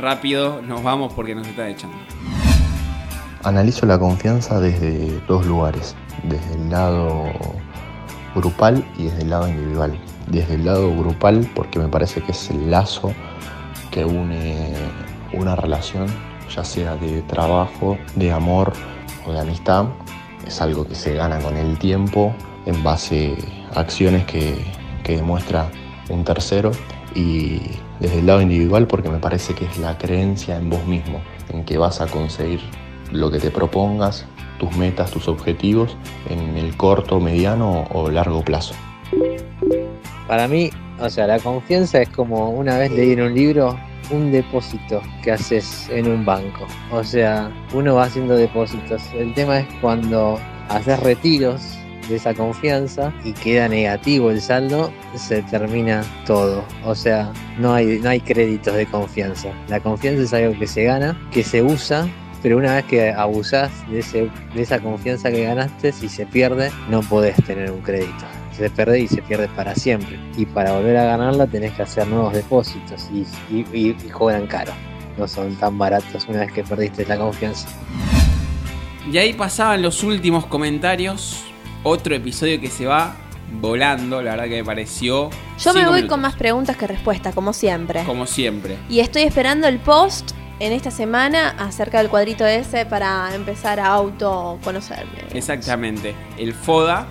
rápido 0.00 0.62
nos 0.62 0.82
vamos 0.82 1.12
porque 1.12 1.34
nos 1.34 1.46
están 1.46 1.68
echando. 1.68 1.94
Analizo 3.44 3.84
la 3.84 3.98
confianza 3.98 4.60
desde 4.60 5.20
dos 5.28 5.44
lugares, 5.44 5.94
desde 6.22 6.54
el 6.54 6.70
lado 6.70 7.26
grupal 8.34 8.82
y 8.96 9.08
desde 9.08 9.24
el 9.24 9.28
lado 9.28 9.46
individual. 9.46 10.00
Desde 10.28 10.54
el 10.54 10.64
lado 10.64 10.90
grupal 10.96 11.46
porque 11.54 11.78
me 11.78 11.88
parece 11.88 12.22
que 12.22 12.32
es 12.32 12.48
el 12.48 12.70
lazo 12.70 13.12
que 13.90 14.06
une 14.06 14.72
una 15.34 15.54
relación, 15.54 16.06
ya 16.48 16.64
sea 16.64 16.96
de 16.96 17.20
trabajo, 17.24 17.98
de 18.14 18.32
amor 18.32 18.72
o 19.26 19.34
de 19.34 19.40
amistad. 19.40 19.84
Es 20.46 20.62
algo 20.62 20.88
que 20.88 20.94
se 20.94 21.12
gana 21.12 21.38
con 21.40 21.58
el 21.58 21.78
tiempo 21.78 22.34
en 22.64 22.82
base 22.82 23.36
a 23.74 23.80
acciones 23.80 24.24
que, 24.24 24.77
que 25.08 25.16
demuestra 25.16 25.70
un 26.10 26.22
tercero 26.22 26.70
y 27.14 27.62
desde 27.98 28.18
el 28.18 28.26
lado 28.26 28.42
individual 28.42 28.86
porque 28.86 29.08
me 29.08 29.16
parece 29.16 29.54
que 29.54 29.64
es 29.64 29.78
la 29.78 29.96
creencia 29.96 30.58
en 30.58 30.68
vos 30.68 30.84
mismo, 30.84 31.22
en 31.48 31.64
que 31.64 31.78
vas 31.78 32.02
a 32.02 32.06
conseguir 32.06 32.60
lo 33.10 33.30
que 33.30 33.38
te 33.38 33.50
propongas, 33.50 34.26
tus 34.58 34.76
metas, 34.76 35.10
tus 35.10 35.26
objetivos 35.26 35.96
en 36.28 36.58
el 36.58 36.76
corto, 36.76 37.20
mediano 37.20 37.88
o 37.90 38.10
largo 38.10 38.44
plazo. 38.44 38.74
Para 40.26 40.46
mí, 40.46 40.68
o 41.00 41.08
sea, 41.08 41.26
la 41.26 41.38
confianza 41.38 42.02
es 42.02 42.10
como 42.10 42.50
una 42.50 42.76
vez 42.76 42.90
leí 42.90 43.12
en 43.12 43.22
un 43.22 43.34
libro 43.34 43.78
un 44.10 44.30
depósito 44.30 45.00
que 45.22 45.32
haces 45.32 45.88
en 45.88 46.06
un 46.06 46.26
banco. 46.26 46.66
O 46.92 47.02
sea, 47.02 47.50
uno 47.72 47.94
va 47.94 48.04
haciendo 48.04 48.36
depósitos. 48.36 49.02
El 49.14 49.32
tema 49.32 49.60
es 49.60 49.66
cuando 49.80 50.38
haces 50.68 51.00
retiros 51.00 51.77
de 52.08 52.16
esa 52.16 52.34
confianza 52.34 53.12
y 53.24 53.32
queda 53.32 53.68
negativo 53.68 54.30
el 54.30 54.40
saldo, 54.40 54.92
se 55.14 55.42
termina 55.42 56.02
todo. 56.26 56.64
O 56.84 56.94
sea, 56.94 57.32
no 57.58 57.74
hay, 57.74 57.98
no 57.98 58.10
hay 58.10 58.20
créditos 58.20 58.74
de 58.74 58.86
confianza. 58.86 59.50
La 59.68 59.80
confianza 59.80 60.22
es 60.22 60.32
algo 60.32 60.58
que 60.58 60.66
se 60.66 60.84
gana, 60.84 61.20
que 61.30 61.42
se 61.42 61.62
usa, 61.62 62.08
pero 62.42 62.56
una 62.56 62.76
vez 62.76 62.84
que 62.84 63.10
abusás 63.10 63.70
de, 63.90 64.00
ese, 64.00 64.30
de 64.54 64.62
esa 64.62 64.78
confianza 64.80 65.30
que 65.30 65.44
ganaste, 65.44 65.92
si 65.92 66.08
se 66.08 66.26
pierde, 66.26 66.70
no 66.88 67.00
podés 67.00 67.36
tener 67.44 67.70
un 67.70 67.80
crédito. 67.80 68.24
Se 68.56 68.70
pierde 68.70 69.00
y 69.00 69.08
se 69.08 69.22
pierde 69.22 69.48
para 69.48 69.74
siempre. 69.74 70.18
Y 70.36 70.46
para 70.46 70.72
volver 70.72 70.96
a 70.96 71.04
ganarla 71.04 71.46
tenés 71.46 71.72
que 71.72 71.82
hacer 71.82 72.06
nuevos 72.08 72.32
depósitos 72.32 73.08
y, 73.12 73.26
y, 73.54 73.66
y, 73.72 73.88
y 73.90 74.08
cobran 74.08 74.46
caro. 74.46 74.72
No 75.16 75.26
son 75.26 75.54
tan 75.56 75.78
baratos 75.78 76.26
una 76.28 76.40
vez 76.40 76.52
que 76.52 76.62
perdiste 76.64 77.04
la 77.06 77.18
confianza. 77.18 77.68
Y 79.10 79.16
ahí 79.16 79.32
pasaban 79.32 79.82
los 79.82 80.02
últimos 80.02 80.46
comentarios. 80.46 81.47
Otro 81.82 82.14
episodio 82.14 82.60
que 82.60 82.70
se 82.70 82.86
va 82.86 83.14
volando, 83.60 84.20
la 84.22 84.32
verdad 84.32 84.44
que 84.44 84.56
me 84.56 84.64
pareció. 84.64 85.30
Yo 85.58 85.74
me 85.74 85.84
voy 85.84 85.96
minutos, 85.96 86.10
con 86.10 86.20
más 86.20 86.36
preguntas 86.36 86.76
que 86.76 86.86
respuestas, 86.86 87.34
como 87.34 87.52
siempre. 87.52 88.04
Como 88.04 88.26
siempre. 88.26 88.78
Y 88.88 89.00
estoy 89.00 89.22
esperando 89.22 89.66
el 89.68 89.78
post 89.78 90.32
en 90.60 90.72
esta 90.72 90.90
semana 90.90 91.50
acerca 91.58 91.98
del 91.98 92.08
cuadrito 92.08 92.44
ese 92.44 92.84
para 92.84 93.34
empezar 93.34 93.80
a 93.80 93.86
autoconocerme. 93.86 95.24
Exactamente. 95.32 96.14
El 96.36 96.52
FODA. 96.52 97.06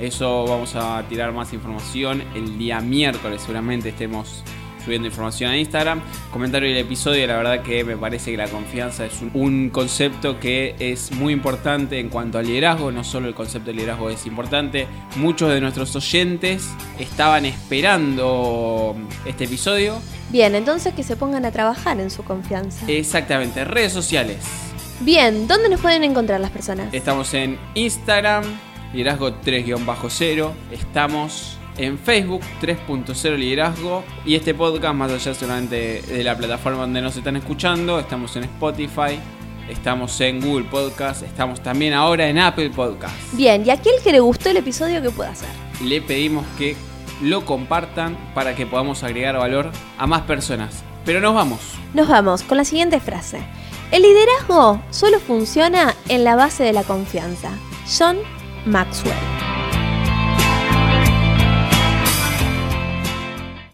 Eso 0.00 0.44
vamos 0.46 0.74
a 0.74 1.04
tirar 1.08 1.32
más 1.32 1.52
información 1.52 2.24
el 2.34 2.58
día 2.58 2.80
miércoles. 2.80 3.42
Seguramente 3.42 3.90
estemos 3.90 4.42
subiendo 4.84 5.08
información 5.08 5.50
a 5.50 5.58
Instagram. 5.58 6.00
Comentario 6.30 6.68
del 6.68 6.78
episodio. 6.78 7.26
La 7.26 7.36
verdad 7.36 7.62
que 7.62 7.84
me 7.84 7.96
parece 7.96 8.30
que 8.30 8.36
la 8.36 8.48
confianza 8.48 9.06
es 9.06 9.20
un, 9.20 9.30
un 9.34 9.70
concepto 9.70 10.38
que 10.38 10.74
es 10.78 11.12
muy 11.12 11.32
importante 11.32 11.98
en 11.98 12.08
cuanto 12.08 12.38
al 12.38 12.46
liderazgo. 12.46 12.90
No 12.92 13.04
solo 13.04 13.28
el 13.28 13.34
concepto 13.34 13.70
de 13.70 13.74
liderazgo 13.74 14.10
es 14.10 14.26
importante. 14.26 14.86
Muchos 15.16 15.50
de 15.50 15.60
nuestros 15.60 15.94
oyentes 15.96 16.70
estaban 16.98 17.44
esperando 17.46 18.96
este 19.24 19.44
episodio. 19.44 20.00
Bien, 20.30 20.54
entonces 20.54 20.94
que 20.94 21.02
se 21.02 21.16
pongan 21.16 21.44
a 21.44 21.50
trabajar 21.50 22.00
en 22.00 22.10
su 22.10 22.24
confianza. 22.24 22.86
Exactamente. 22.88 23.64
Redes 23.64 23.92
sociales. 23.92 24.38
Bien, 25.00 25.48
¿dónde 25.48 25.68
nos 25.68 25.80
pueden 25.80 26.04
encontrar 26.04 26.40
las 26.40 26.50
personas? 26.50 26.92
Estamos 26.94 27.34
en 27.34 27.58
Instagram, 27.74 28.44
liderazgo 28.92 29.40
3-0. 29.42 30.52
Estamos 30.70 31.58
en 31.76 31.98
Facebook 31.98 32.42
3.0 32.60 33.36
liderazgo. 33.36 34.04
Y 34.24 34.34
este 34.34 34.54
podcast, 34.54 34.94
más 34.94 35.12
allá 35.12 35.34
solamente 35.34 36.02
de 36.02 36.24
la 36.24 36.36
plataforma 36.36 36.80
donde 36.80 37.00
nos 37.00 37.16
están 37.16 37.36
escuchando, 37.36 37.98
estamos 37.98 38.34
en 38.36 38.44
Spotify, 38.44 39.18
estamos 39.68 40.20
en 40.20 40.40
Google 40.40 40.66
Podcast, 40.70 41.22
estamos 41.22 41.62
también 41.62 41.94
ahora 41.94 42.28
en 42.28 42.38
Apple 42.38 42.70
Podcast. 42.70 43.14
Bien, 43.32 43.64
y 43.66 43.70
aquel 43.70 43.94
que 44.02 44.12
le 44.12 44.20
gustó 44.20 44.50
el 44.50 44.58
episodio, 44.58 45.02
¿qué 45.02 45.10
puede 45.10 45.30
hacer? 45.30 45.48
Le 45.84 46.00
pedimos 46.00 46.46
que 46.58 46.76
lo 47.20 47.44
compartan 47.44 48.16
para 48.34 48.54
que 48.54 48.66
podamos 48.66 49.02
agregar 49.02 49.36
valor 49.36 49.70
a 49.98 50.06
más 50.06 50.22
personas. 50.22 50.82
Pero 51.04 51.20
nos 51.20 51.34
vamos. 51.34 51.60
Nos 51.94 52.08
vamos 52.08 52.42
con 52.42 52.58
la 52.58 52.64
siguiente 52.64 53.00
frase. 53.00 53.42
El 53.90 54.02
liderazgo 54.02 54.80
solo 54.90 55.20
funciona 55.20 55.94
en 56.08 56.24
la 56.24 56.36
base 56.36 56.64
de 56.64 56.72
la 56.72 56.82
confianza. 56.82 57.50
John 57.86 58.16
Maxwell. 58.64 59.51